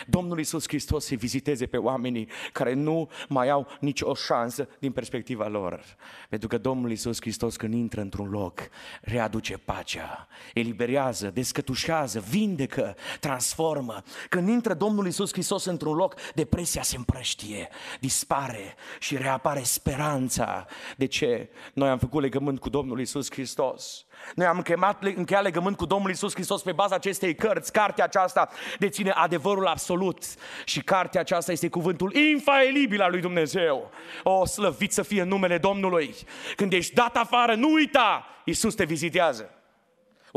Domnul 0.07 0.37
Iisus 0.37 0.67
Hristos 0.67 1.05
să 1.05 1.15
viziteze 1.15 1.65
pe 1.65 1.77
oamenii 1.77 2.27
care 2.51 2.73
nu 2.73 3.09
mai 3.27 3.49
au 3.49 3.67
nicio 3.79 4.13
șansă 4.13 4.69
din 4.79 4.91
perspectiva 4.91 5.47
lor. 5.47 5.83
Pentru 6.29 6.47
că 6.47 6.57
Domnul 6.57 6.89
Iisus 6.89 7.17
Hristos 7.19 7.55
când 7.55 7.73
intră 7.73 8.01
într-un 8.01 8.29
loc, 8.29 8.59
readuce 9.01 9.57
pacea, 9.57 10.27
eliberează, 10.65 11.29
descătușează, 11.33 12.19
vindecă, 12.29 12.95
transformă. 13.19 14.01
Când 14.29 14.47
intră 14.49 14.73
Domnul 14.73 15.05
Iisus 15.05 15.31
Hristos 15.31 15.65
într-un 15.65 15.95
loc, 15.95 16.15
depresia 16.33 16.81
se 16.81 16.95
împrăștie, 16.95 17.69
dispare 17.99 18.75
și 18.99 19.17
reapare 19.17 19.61
speranța. 19.63 20.65
De 20.97 21.05
ce? 21.05 21.49
Noi 21.73 21.89
am 21.89 21.97
făcut 21.97 22.21
legământ 22.21 22.59
cu 22.59 22.69
Domnul 22.69 22.99
Iisus 22.99 23.31
Hristos. 23.31 24.05
Noi 24.35 24.45
am 24.45 24.57
încheiat, 24.57 25.03
încheiat 25.03 25.43
legământ 25.43 25.77
cu 25.77 25.85
Domnul 25.85 26.09
Iisus 26.09 26.33
Hristos 26.33 26.61
pe 26.61 26.71
baza 26.71 26.95
acestei 26.95 27.35
cărți. 27.35 27.71
Cartea 27.71 28.03
aceasta 28.03 28.49
deține 28.79 29.09
adevărul 29.09 29.67
absolut 29.67 30.23
și 30.65 30.81
cartea 30.81 31.21
aceasta 31.21 31.51
este 31.51 31.69
cuvântul 31.69 32.13
infailibil 32.13 33.01
al 33.01 33.11
lui 33.11 33.21
Dumnezeu. 33.21 33.91
O, 34.23 34.45
slăvit 34.45 34.91
să 34.91 35.01
fie 35.01 35.23
numele 35.23 35.57
Domnului. 35.57 36.15
Când 36.55 36.73
ești 36.73 36.93
dat 36.93 37.17
afară, 37.17 37.55
nu 37.55 37.71
uita, 37.71 38.25
Iisus 38.45 38.75
te 38.75 38.83
vizitează. 38.83 39.49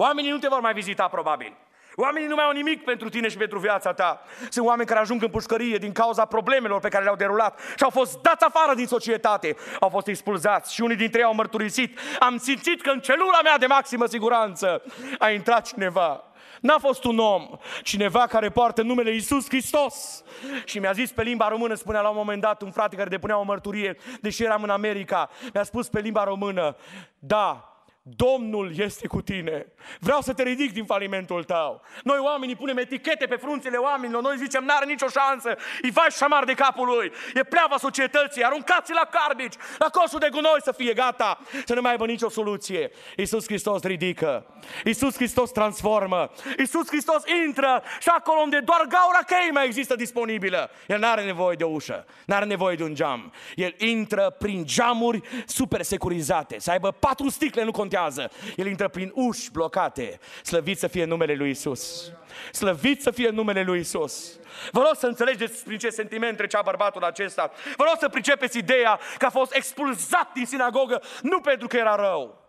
Oamenii 0.00 0.30
nu 0.30 0.38
te 0.38 0.48
vor 0.48 0.60
mai 0.60 0.72
vizita 0.72 1.08
probabil. 1.08 1.56
Oamenii 1.94 2.28
nu 2.28 2.34
mai 2.34 2.44
au 2.44 2.50
nimic 2.50 2.84
pentru 2.84 3.08
tine 3.08 3.28
și 3.28 3.36
pentru 3.36 3.58
viața 3.58 3.92
ta. 3.92 4.22
Sunt 4.48 4.66
oameni 4.66 4.88
care 4.88 5.00
ajung 5.00 5.22
în 5.22 5.28
pușcărie 5.28 5.78
din 5.78 5.92
cauza 5.92 6.24
problemelor 6.24 6.80
pe 6.80 6.88
care 6.88 7.02
le-au 7.02 7.16
derulat 7.16 7.60
și 7.76 7.82
au 7.82 7.90
fost 7.90 8.18
dați 8.22 8.44
afară 8.44 8.74
din 8.74 8.86
societate, 8.86 9.56
au 9.80 9.88
fost 9.88 10.06
expulzați 10.06 10.74
și 10.74 10.80
unii 10.80 10.96
dintre 10.96 11.18
ei 11.18 11.24
au 11.24 11.34
mărturisit. 11.34 11.98
Am 12.18 12.36
simțit 12.36 12.82
că 12.82 12.90
în 12.90 13.00
celula 13.00 13.40
mea 13.42 13.58
de 13.58 13.66
maximă 13.66 14.06
siguranță 14.06 14.82
a 15.18 15.30
intrat 15.30 15.66
cineva 15.66 16.22
N-a 16.60 16.78
fost 16.78 17.04
un 17.04 17.18
om, 17.18 17.48
cineva 17.82 18.26
care 18.26 18.48
poartă 18.48 18.82
numele 18.82 19.10
Iisus 19.10 19.48
Hristos. 19.48 20.24
Și 20.64 20.78
mi-a 20.78 20.92
zis 20.92 21.12
pe 21.12 21.22
limba 21.22 21.48
română, 21.48 21.74
spunea 21.74 22.00
la 22.00 22.08
un 22.08 22.16
moment 22.16 22.40
dat 22.40 22.62
un 22.62 22.70
frate 22.70 22.96
care 22.96 23.08
depunea 23.08 23.38
o 23.38 23.42
mărturie, 23.42 23.96
deși 24.20 24.44
eram 24.44 24.62
în 24.62 24.70
America, 24.70 25.30
mi-a 25.52 25.62
spus 25.62 25.88
pe 25.88 26.00
limba 26.00 26.24
română, 26.24 26.76
da, 27.18 27.77
Domnul 28.16 28.72
este 28.76 29.06
cu 29.06 29.22
tine. 29.22 29.66
Vreau 29.98 30.20
să 30.20 30.32
te 30.32 30.42
ridic 30.42 30.72
din 30.72 30.84
falimentul 30.84 31.44
tău. 31.44 31.82
Noi 32.02 32.18
oamenii 32.18 32.56
punem 32.56 32.76
etichete 32.76 33.26
pe 33.26 33.36
frunțile 33.36 33.76
oamenilor. 33.76 34.22
Noi 34.22 34.36
zicem, 34.36 34.64
n-are 34.64 34.84
nicio 34.86 35.06
șansă. 35.08 35.56
Îi 35.82 35.90
faci 35.90 36.12
șamar 36.12 36.44
de 36.44 36.52
capul 36.52 36.86
lui. 36.86 37.12
E 37.34 37.42
pleava 37.42 37.76
societății. 37.76 38.44
Aruncați 38.44 38.92
la 38.92 39.08
carbici, 39.10 39.54
la 39.78 39.88
coșul 39.88 40.18
de 40.18 40.28
gunoi 40.30 40.62
să 40.62 40.72
fie 40.72 40.92
gata. 40.92 41.38
Să 41.66 41.74
nu 41.74 41.80
mai 41.80 41.90
aibă 41.90 42.06
nicio 42.06 42.28
soluție. 42.28 42.90
Iisus 43.16 43.44
Hristos 43.44 43.82
ridică. 43.82 44.46
Iisus 44.84 45.14
Hristos 45.14 45.50
transformă. 45.50 46.30
Iisus 46.58 46.86
Hristos 46.88 47.22
intră 47.46 47.82
și 48.00 48.08
acolo 48.08 48.40
unde 48.40 48.60
doar 48.60 48.80
gaura 48.80 49.20
chei 49.26 49.50
mai 49.52 49.64
există 49.64 49.94
disponibilă. 49.94 50.70
El 50.86 50.98
n-are 50.98 51.24
nevoie 51.24 51.56
de 51.56 51.64
o 51.64 51.68
ușă. 51.68 52.04
N-are 52.26 52.44
nevoie 52.44 52.76
de 52.76 52.82
un 52.82 52.94
geam. 52.94 53.32
El 53.54 53.74
intră 53.78 54.36
prin 54.38 54.64
geamuri 54.64 55.20
super 55.46 55.82
securizate. 55.82 56.58
Să 56.58 56.70
aibă 56.70 56.90
patru 56.90 57.28
sticle, 57.28 57.64
nu 57.64 57.70
contează 57.70 57.96
blochează. 57.98 58.30
El 58.56 58.66
intră 58.66 58.88
prin 58.88 59.12
uși 59.14 59.50
blocate. 59.50 60.20
Slăvit 60.42 60.78
să 60.78 60.86
fie 60.86 61.04
numele 61.04 61.34
lui 61.34 61.50
Isus. 61.50 62.12
Slăvit 62.52 63.02
să 63.02 63.10
fie 63.10 63.28
numele 63.28 63.62
lui 63.62 63.80
Isus. 63.80 64.38
Vă 64.70 64.80
rog 64.80 64.94
să 64.96 65.06
înțelegeți 65.06 65.64
prin 65.64 65.78
ce 65.78 65.90
sentiment 65.90 66.36
trecea 66.36 66.62
bărbatul 66.62 67.04
acesta. 67.04 67.50
Vă 67.76 67.84
rog 67.84 67.96
să 67.98 68.08
pricepeți 68.08 68.58
ideea 68.58 69.00
că 69.18 69.26
a 69.26 69.30
fost 69.30 69.54
expulzat 69.54 70.32
din 70.32 70.46
sinagogă 70.46 71.02
nu 71.22 71.40
pentru 71.40 71.66
că 71.66 71.76
era 71.76 71.94
rău, 71.94 72.46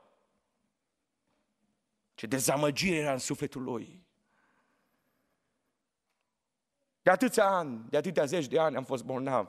ce 2.14 2.28
dezamăgire 2.28 2.96
era 2.96 3.12
în 3.12 3.18
sufletul 3.18 3.64
lui. 3.64 4.08
De 7.02 7.10
atâția 7.10 7.46
ani, 7.46 7.86
de 7.90 7.98
atâtea 7.98 8.26
zeci 8.26 8.48
de 8.48 8.60
ani 8.60 8.76
am 8.76 8.84
fost 8.84 9.04
bolnav. 9.04 9.48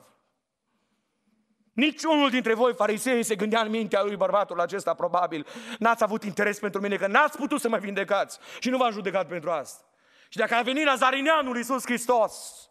Niciunul 1.73 2.29
dintre 2.29 2.53
voi, 2.53 2.73
farisei, 2.73 3.23
se 3.23 3.35
gândea 3.35 3.61
în 3.61 3.69
mintea 3.69 4.03
lui 4.03 4.15
bărbatul 4.15 4.59
acesta, 4.59 4.93
probabil. 4.93 5.45
N-ați 5.79 6.03
avut 6.03 6.23
interes 6.23 6.59
pentru 6.59 6.81
mine, 6.81 6.95
că 6.95 7.07
n-ați 7.07 7.37
putut 7.37 7.59
să 7.59 7.69
mă 7.69 7.77
vindecați. 7.77 8.39
Și 8.59 8.69
nu 8.69 8.77
v-am 8.77 8.91
judecat 8.91 9.27
pentru 9.27 9.49
asta. 9.51 9.85
Și 10.29 10.37
dacă 10.37 10.55
a 10.55 10.61
venit 10.61 10.85
Nazarineanul 10.85 11.57
Iisus 11.57 11.85
Hristos 11.85 12.69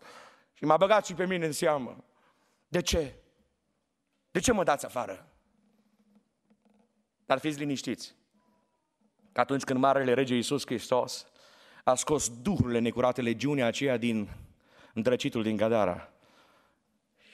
și 0.52 0.64
m-a 0.64 0.76
băgat 0.76 1.06
și 1.06 1.14
pe 1.14 1.26
mine 1.26 1.46
în 1.46 1.52
seamă, 1.52 2.04
de 2.68 2.80
ce? 2.82 3.14
De 4.30 4.40
ce 4.40 4.52
mă 4.52 4.64
dați 4.64 4.84
afară? 4.84 5.28
Dar 7.26 7.38
fiți 7.38 7.58
liniștiți. 7.58 8.14
Că 9.32 9.40
atunci 9.40 9.62
când 9.62 9.78
Marele 9.78 10.14
Rege 10.14 10.34
Iisus 10.34 10.66
Hristos 10.66 11.26
a 11.84 11.94
scos 11.94 12.40
duhurile 12.42 12.78
necurate, 12.78 13.22
legiunea 13.22 13.66
aceea 13.66 13.96
din 13.96 14.28
îndrăcitul 14.94 15.42
din 15.42 15.56
Gadara, 15.56 16.12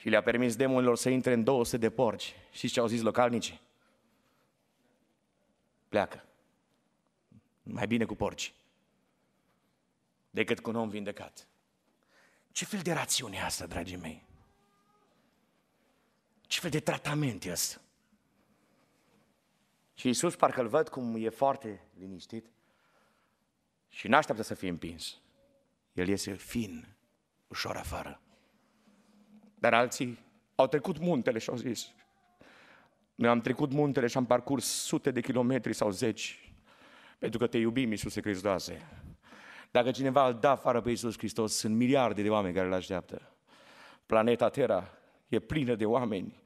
și 0.07 0.13
le-a 0.13 0.23
permis 0.23 0.55
demonilor 0.55 0.97
să 0.97 1.09
intre 1.09 1.33
în 1.33 1.43
200 1.43 1.77
de 1.77 1.89
porci. 1.89 2.35
Știți 2.51 2.73
ce 2.73 2.79
au 2.79 2.87
zis 2.87 3.01
localnicii? 3.01 3.61
Pleacă. 5.89 6.25
Mai 7.63 7.87
bine 7.87 8.05
cu 8.05 8.15
porci 8.15 8.53
decât 10.29 10.59
cu 10.59 10.69
un 10.69 10.75
om 10.75 10.89
vindecat. 10.89 11.47
Ce 12.51 12.65
fel 12.65 12.79
de 12.79 12.91
rațiune 12.91 13.35
e 13.35 13.41
asta, 13.41 13.65
dragii 13.65 13.95
mei? 13.95 14.23
Ce 16.41 16.59
fel 16.59 16.69
de 16.69 16.79
tratament 16.79 17.45
e 17.45 17.51
asta? 17.51 17.81
Și 19.93 20.07
Iisus 20.07 20.35
parcă 20.35 20.61
îl 20.61 20.67
văd 20.67 20.89
cum 20.89 21.15
e 21.15 21.29
foarte 21.29 21.81
liniștit 21.97 22.45
și 23.89 24.07
n-așteaptă 24.07 24.43
să 24.43 24.53
fie 24.53 24.69
împins. 24.69 25.17
El 25.93 26.07
iese 26.07 26.33
fin, 26.33 26.95
ușor 27.47 27.75
afară. 27.75 28.21
Dar 29.59 29.73
alții 29.73 30.19
au 30.55 30.67
trecut 30.67 30.99
muntele 30.99 31.39
și 31.39 31.49
au 31.49 31.55
zis, 31.55 31.91
noi 33.15 33.29
am 33.29 33.41
trecut 33.41 33.71
muntele 33.71 34.07
și 34.07 34.17
am 34.17 34.25
parcurs 34.25 34.65
sute 34.65 35.11
de 35.11 35.21
kilometri 35.21 35.73
sau 35.73 35.89
zeci, 35.89 36.53
pentru 37.17 37.39
că 37.39 37.47
te 37.47 37.57
iubim, 37.57 37.91
Iisuse 37.91 38.21
Hristoase. 38.21 38.87
Dacă 39.71 39.91
cineva 39.91 40.27
îl 40.27 40.33
da 40.33 40.51
afară 40.51 40.81
pe 40.81 40.89
Iisus 40.89 41.17
Hristos, 41.17 41.53
sunt 41.53 41.75
miliarde 41.75 42.21
de 42.21 42.29
oameni 42.29 42.53
care 42.53 42.67
îl 42.67 42.73
așteaptă. 42.73 43.35
Planeta 44.05 44.49
Terra 44.49 44.89
e 45.27 45.39
plină 45.39 45.75
de 45.75 45.85
oameni 45.85 46.43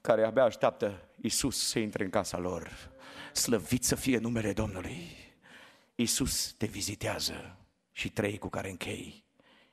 care 0.00 0.24
abia 0.24 0.44
așteaptă 0.44 1.08
Iisus 1.20 1.68
să 1.68 1.78
intre 1.78 2.04
în 2.04 2.10
casa 2.10 2.38
lor. 2.38 2.90
Slăvit 3.32 3.84
să 3.84 3.94
fie 3.94 4.18
numele 4.18 4.52
Domnului. 4.52 5.16
Iisus 5.94 6.52
te 6.52 6.66
vizitează 6.66 7.56
și 7.92 8.10
trei 8.10 8.38
cu 8.38 8.48
care 8.48 8.70
închei. 8.70 9.24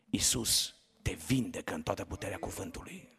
Iisus 0.10 0.76
te 1.06 1.14
vindecă 1.14 1.74
în 1.74 1.82
toată 1.82 2.06
puterea 2.06 2.38
cuvântului. 2.38 3.18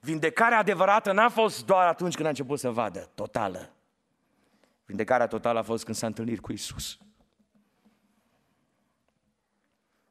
Vindecarea 0.00 0.58
adevărată 0.58 1.12
n-a 1.12 1.28
fost 1.28 1.66
doar 1.66 1.86
atunci 1.86 2.14
când 2.14 2.26
a 2.26 2.28
început 2.28 2.58
să 2.58 2.70
vadă, 2.70 3.10
totală. 3.14 3.72
Vindecarea 4.84 5.26
totală 5.26 5.58
a 5.58 5.62
fost 5.62 5.84
când 5.84 5.96
s-a 5.96 6.06
întâlnit 6.06 6.40
cu 6.40 6.52
Isus. 6.52 6.98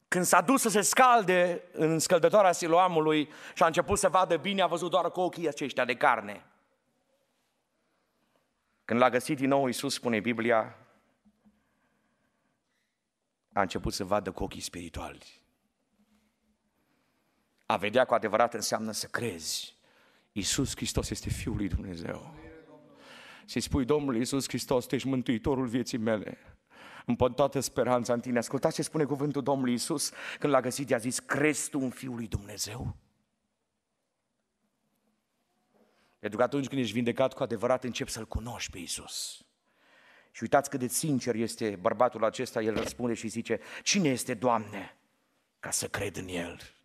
Când 0.07 0.25
s-a 0.25 0.41
dus 0.41 0.61
să 0.61 0.69
se 0.69 0.81
scalde 0.81 1.63
în 1.71 1.99
scăldătoarea 1.99 2.51
siloamului 2.51 3.29
și 3.53 3.63
a 3.63 3.65
început 3.65 3.97
să 3.97 4.09
vadă 4.09 4.37
bine, 4.37 4.61
a 4.61 4.67
văzut 4.67 4.91
doar 4.91 5.11
cu 5.11 5.19
ochii 5.19 5.47
aceștia 5.47 5.85
de 5.85 5.95
carne. 5.95 6.45
Când 8.85 8.99
l-a 8.99 9.09
găsit 9.09 9.37
din 9.37 9.49
nou, 9.49 9.65
Iisus 9.65 9.93
spune 9.93 10.19
Biblia, 10.19 10.77
a 13.53 13.61
început 13.61 13.93
să 13.93 14.03
vadă 14.03 14.31
cu 14.31 14.43
ochii 14.43 14.61
spirituali. 14.61 15.45
A 17.67 17.77
vedea 17.77 18.05
cu 18.05 18.13
adevărat 18.13 18.53
înseamnă 18.53 18.91
să 18.91 19.07
crezi. 19.07 19.77
Iisus 20.31 20.75
Hristos 20.75 21.09
este 21.09 21.29
Fiul 21.29 21.55
lui 21.55 21.67
Dumnezeu. 21.67 22.33
Și 23.45 23.59
spui, 23.59 23.85
Domnul 23.85 24.15
Iisus 24.15 24.47
Hristos, 24.47 24.85
tu 24.85 24.95
ești 24.95 25.07
mântuitorul 25.07 25.67
vieții 25.67 25.97
mele. 25.97 26.37
Îmi 27.05 27.17
pot 27.17 27.35
toată 27.35 27.59
speranța 27.59 28.13
în 28.13 28.19
tine. 28.19 28.37
Ascultați 28.37 28.75
ce 28.75 28.81
spune 28.81 29.03
cuvântul 29.03 29.43
Domnului 29.43 29.71
Iisus 29.71 30.11
când 30.39 30.53
l-a 30.53 30.61
găsit, 30.61 30.89
i-a 30.89 30.97
zis, 30.97 31.19
crezi 31.19 31.69
tu 31.69 31.79
în 31.79 31.89
Fiul 31.89 32.15
lui 32.15 32.27
Dumnezeu? 32.27 32.95
Pentru 36.19 36.37
că 36.37 36.43
atunci 36.43 36.67
când 36.67 36.81
ești 36.81 36.93
vindecat 36.93 37.33
cu 37.33 37.43
adevărat, 37.43 37.83
începi 37.83 38.11
să-L 38.11 38.25
cunoști 38.25 38.71
pe 38.71 38.77
Iisus. 38.77 39.45
Și 40.31 40.43
uitați 40.43 40.69
cât 40.69 40.79
de 40.79 40.87
sincer 40.87 41.35
este 41.35 41.77
bărbatul 41.81 42.23
acesta, 42.23 42.61
el 42.61 42.75
răspunde 42.75 43.13
și 43.13 43.27
zice, 43.27 43.59
cine 43.83 44.09
este 44.09 44.33
Doamne 44.33 44.97
ca 45.59 45.71
să 45.71 45.87
cred 45.87 46.15
în 46.15 46.27
El? 46.27 46.76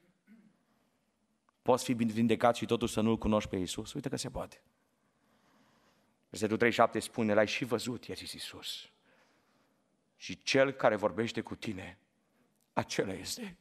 Poți 1.62 1.84
fi 1.84 1.92
vindecat 1.92 2.56
și 2.56 2.66
totuși 2.66 2.92
să 2.92 3.00
nu-L 3.00 3.18
cunoști 3.18 3.50
pe 3.50 3.56
Iisus? 3.56 3.92
Uite 3.92 4.08
că 4.08 4.16
se 4.16 4.30
poate. 4.30 4.62
Versetul 6.28 6.56
37 6.56 6.98
spune, 6.98 7.34
l-ai 7.34 7.46
și 7.46 7.64
văzut, 7.64 8.04
i-a 8.04 8.14
zis 8.14 8.32
Iisus. 8.32 8.90
Și 10.16 10.42
cel 10.42 10.72
care 10.72 10.96
vorbește 10.96 11.40
cu 11.40 11.54
tine, 11.54 11.98
acela 12.72 13.12
este. 13.12 13.56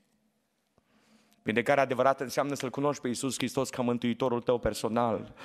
Vindecarea 1.43 1.83
adevărată 1.83 2.23
înseamnă 2.23 2.53
să-L 2.53 2.69
cunoști 2.69 3.01
pe 3.01 3.07
Iisus 3.07 3.35
Hristos 3.35 3.69
ca 3.69 3.81
Mântuitorul 3.81 4.41
tău 4.41 4.59
personal. 4.59 5.35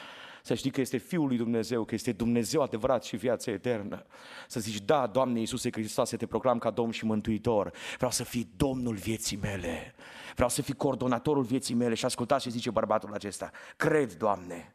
Să 0.47 0.55
știi 0.55 0.71
că 0.71 0.81
este 0.81 0.97
Fiul 0.97 1.27
lui 1.27 1.37
Dumnezeu, 1.37 1.85
că 1.85 1.95
este 1.95 2.13
Dumnezeu 2.13 2.63
adevărat 2.63 3.05
și 3.05 3.17
viața 3.17 3.51
eternă. 3.51 4.07
Să 4.49 4.61
zici, 4.61 4.81
da, 4.81 5.07
Doamne 5.07 5.39
Iisuse 5.39 5.71
Hristos, 5.73 6.11
te 6.11 6.27
proclam 6.27 6.59
ca 6.59 6.71
Domn 6.71 6.91
și 6.91 7.05
Mântuitor. 7.05 7.73
Vreau 7.97 8.11
să 8.11 8.25
fii 8.25 8.53
Domnul 8.57 8.95
vieții 8.95 9.37
mele. 9.37 9.95
Vreau 10.35 10.49
să 10.49 10.63
fii 10.63 10.75
coordonatorul 10.75 11.43
vieții 11.43 11.75
mele. 11.75 11.95
Și 11.95 12.05
ascultați 12.05 12.43
ce 12.43 12.51
zice 12.51 12.71
bărbatul 12.71 13.13
acesta. 13.13 13.51
Cred, 13.77 14.15
Doamne, 14.15 14.75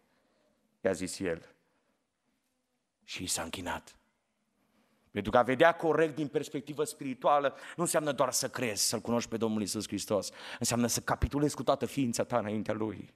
i-a 0.81 0.91
zis 0.91 1.19
el. 1.19 1.55
Și 3.03 3.23
i 3.23 3.27
s-a 3.27 3.41
închinat. 3.41 3.95
Pentru 5.11 5.31
că 5.31 5.37
a 5.37 5.43
vedea 5.43 5.75
corect 5.75 6.15
din 6.15 6.27
perspectivă 6.27 6.83
spirituală 6.83 7.55
nu 7.75 7.83
înseamnă 7.83 8.11
doar 8.11 8.31
să 8.31 8.49
crezi, 8.49 8.87
să-L 8.87 8.99
cunoști 8.99 9.29
pe 9.29 9.37
Domnul 9.37 9.61
Isus 9.61 9.87
Hristos. 9.87 10.29
Înseamnă 10.59 10.87
să 10.87 10.99
capitulezi 10.99 11.55
cu 11.55 11.63
toată 11.63 11.85
ființa 11.85 12.23
ta 12.23 12.37
înaintea 12.37 12.73
Lui. 12.73 13.13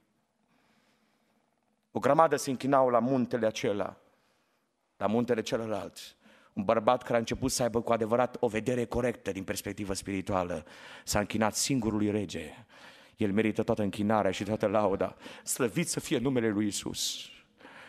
O 1.96 1.98
grămadă 1.98 2.36
se 2.36 2.50
închinau 2.50 2.88
la 2.88 2.98
muntele 2.98 3.46
acela, 3.46 3.96
la 4.96 5.06
muntele 5.06 5.42
celălalt. 5.42 5.98
Un 6.52 6.64
bărbat 6.64 7.02
care 7.02 7.14
a 7.14 7.18
început 7.18 7.50
să 7.50 7.62
aibă 7.62 7.80
cu 7.80 7.92
adevărat 7.92 8.36
o 8.40 8.48
vedere 8.48 8.84
corectă 8.84 9.32
din 9.32 9.44
perspectivă 9.44 9.94
spirituală 9.94 10.64
s-a 11.04 11.18
închinat 11.18 11.54
singurului 11.54 12.10
rege. 12.10 12.66
El 13.16 13.32
merită 13.32 13.62
toată 13.62 13.82
închinarea 13.82 14.30
și 14.30 14.44
toată 14.44 14.66
lauda. 14.66 15.16
Slăvit 15.44 15.88
să 15.88 16.00
fie 16.00 16.18
numele 16.18 16.48
lui 16.48 16.66
Isus 16.66 17.30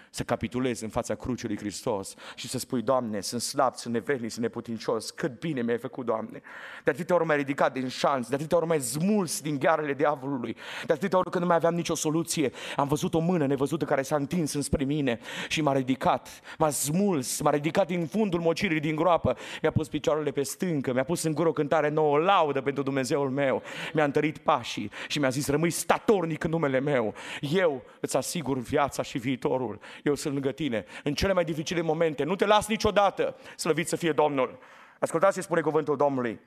să 0.10 0.24
capitulezi 0.24 0.84
în 0.84 0.90
fața 0.90 1.16
crucii 1.16 1.48
lui 1.48 1.58
Hristos 1.58 2.14
și 2.36 2.48
să 2.48 2.58
spui, 2.58 2.82
Doamne, 2.82 3.22
sunt 3.22 3.42
slab, 3.42 3.76
sunt 3.76 3.94
nevelnic, 3.94 4.32
sunt 4.32 4.44
neputincios, 4.44 5.10
cât 5.10 5.40
bine 5.40 5.62
mi-ai 5.62 5.78
făcut, 5.78 6.06
Doamne. 6.06 6.42
De 6.84 6.92
atâtea 6.92 7.16
ori 7.16 7.26
m-ai 7.26 7.38
ridicat 7.38 7.74
din 7.74 7.88
șanț, 7.88 8.28
de 8.28 8.36
atâtea 8.36 8.58
ori 8.58 8.68
m-ai 8.68 8.82
smuls 8.82 9.42
din 9.42 9.60
ghearele 9.60 9.94
diavolului, 9.94 10.56
de 10.86 10.94
atâtea 10.94 11.18
ori 11.18 11.30
când 11.30 11.42
nu 11.44 11.50
mai 11.50 11.58
aveam 11.58 11.74
nicio 11.74 11.96
soluție, 11.96 12.52
am 12.76 12.88
văzut 12.88 13.14
o 13.14 13.20
mână 13.20 13.46
nevăzută 13.46 13.86
care 13.86 14.02
s-a 14.02 14.16
întins 14.16 14.54
înspre 14.54 14.84
mine 14.84 15.20
și 15.48 15.62
m-a 15.62 15.74
ridicat, 15.74 16.30
m-a 16.58 16.70
smuls, 16.70 17.42
m-a 17.42 17.52
ridicat 17.52 17.88
din 17.88 18.06
fundul 18.06 18.40
mocirii 18.40 18.80
din 18.80 18.96
groapă, 18.96 19.38
mi-a 19.62 19.72
pus 19.72 19.88
picioarele 19.88 20.32
pe 20.32 20.44
stâncă, 20.44 20.94
mi-a 20.94 21.04
pus 21.04 21.24
în 21.24 21.34
gură 21.34 21.50
o 21.50 21.52
cântare 21.52 21.90
nouă, 21.90 22.18
laudă 22.18 22.62
pentru 22.62 22.84
Dumnezeul 22.84 23.30
meu, 23.30 23.62
mi-a 23.94 24.04
întărit 24.04 24.38
pașii 24.38 24.92
și 25.08 25.20
mi-a 25.20 25.30
zis, 25.30 25.48
rămâi 25.48 25.70
statornic 25.70 26.44
în 26.44 26.50
numele 26.50 26.80
meu, 26.80 27.14
eu 27.40 27.84
îți 28.00 28.18
asigur 28.18 28.58
viața 28.58 29.04
și 29.04 29.18
viitorul, 29.18 29.80
eu 30.04 30.16
sunt 30.16 30.34
lângă 30.34 30.52
tine. 30.52 30.86
În 31.04 31.14
cele 31.14 31.34
mai 31.34 31.44
dificile 31.44 31.82
momente, 31.82 32.24
nu 32.24 32.36
te 32.36 32.46
las 32.46 32.68
niciodată, 32.68 33.36
slăvit 33.56 33.88
să 33.88 33.96
fie 33.96 34.12
Domnul. 34.12 34.60
Ascultați 35.00 35.36
ce 35.36 35.42
spune 35.42 35.62
cuvântul 35.62 35.98
Domnului. 35.98 36.40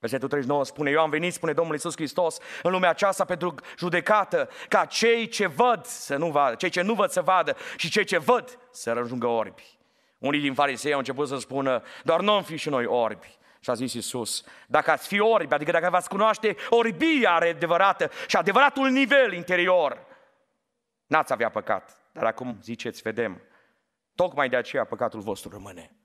Versetul 0.00 0.28
39 0.28 0.64
spune, 0.64 0.90
eu 0.90 1.00
am 1.00 1.10
venit, 1.10 1.32
spune 1.32 1.52
Domnul 1.52 1.74
Iisus 1.74 1.94
Hristos, 1.94 2.38
în 2.62 2.70
lumea 2.70 2.90
aceasta 2.90 3.24
pentru 3.24 3.54
judecată, 3.78 4.48
ca 4.68 4.84
cei 4.84 5.28
ce 5.28 5.46
văd 5.46 5.84
să 5.84 6.16
nu 6.16 6.30
vadă, 6.30 6.54
cei 6.54 6.70
ce 6.70 6.82
nu 6.82 6.94
văd 6.94 7.10
să 7.10 7.20
vadă 7.20 7.56
și 7.76 7.90
cei 7.90 8.04
ce 8.04 8.18
văd 8.18 8.58
să 8.70 8.92
răjungă 8.92 9.26
orbi. 9.26 9.78
Unii 10.18 10.40
din 10.40 10.54
farisei 10.54 10.92
au 10.92 10.98
început 10.98 11.28
să 11.28 11.36
spună, 11.36 11.82
doar 12.02 12.20
nu 12.20 12.32
am 12.32 12.42
fi 12.42 12.56
și 12.56 12.68
noi 12.68 12.86
orbi. 12.86 13.38
Și 13.60 13.70
a 13.70 13.74
zis 13.74 13.92
Iisus, 13.92 14.44
dacă 14.66 14.90
ați 14.90 15.06
fi 15.06 15.20
orbi, 15.20 15.54
adică 15.54 15.70
dacă 15.70 15.90
v-ați 15.90 16.08
cunoaște 16.08 16.56
orbia 16.68 17.32
adevărată 17.32 18.10
și 18.26 18.36
adevăratul 18.36 18.88
nivel 18.88 19.32
interior, 19.32 20.04
n-ați 21.06 21.32
avea 21.32 21.48
păcat. 21.48 22.01
Dar 22.12 22.24
acum 22.24 22.58
ziceți, 22.62 23.02
vedem, 23.02 23.40
tocmai 24.14 24.48
de 24.48 24.56
aceea 24.56 24.84
păcatul 24.84 25.20
vostru 25.20 25.50
rămâne. 25.50 25.96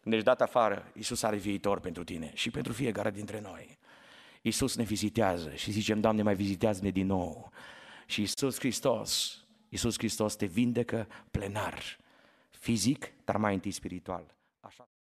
Când 0.00 0.14
ești 0.14 0.26
dat 0.26 0.40
afară, 0.40 0.90
Iisus 0.94 1.22
are 1.22 1.36
viitor 1.36 1.80
pentru 1.80 2.04
tine 2.04 2.30
și 2.34 2.50
pentru 2.50 2.72
fiecare 2.72 3.10
dintre 3.10 3.40
noi. 3.40 3.78
Iisus 4.42 4.76
ne 4.76 4.84
vizitează 4.84 5.54
și 5.54 5.70
zicem, 5.70 6.00
Doamne, 6.00 6.22
mai 6.22 6.34
vizitează-ne 6.34 6.90
din 6.90 7.06
nou. 7.06 7.50
Și 8.06 8.20
Iisus 8.20 8.58
Hristos, 8.58 9.40
Iisus 9.68 9.98
Hristos 9.98 10.36
te 10.36 10.46
vindecă 10.46 11.08
plenar, 11.30 11.82
fizic, 12.50 13.12
dar 13.24 13.36
mai 13.36 13.54
întâi 13.54 13.70
spiritual. 13.70 14.34
Așa 14.60 14.88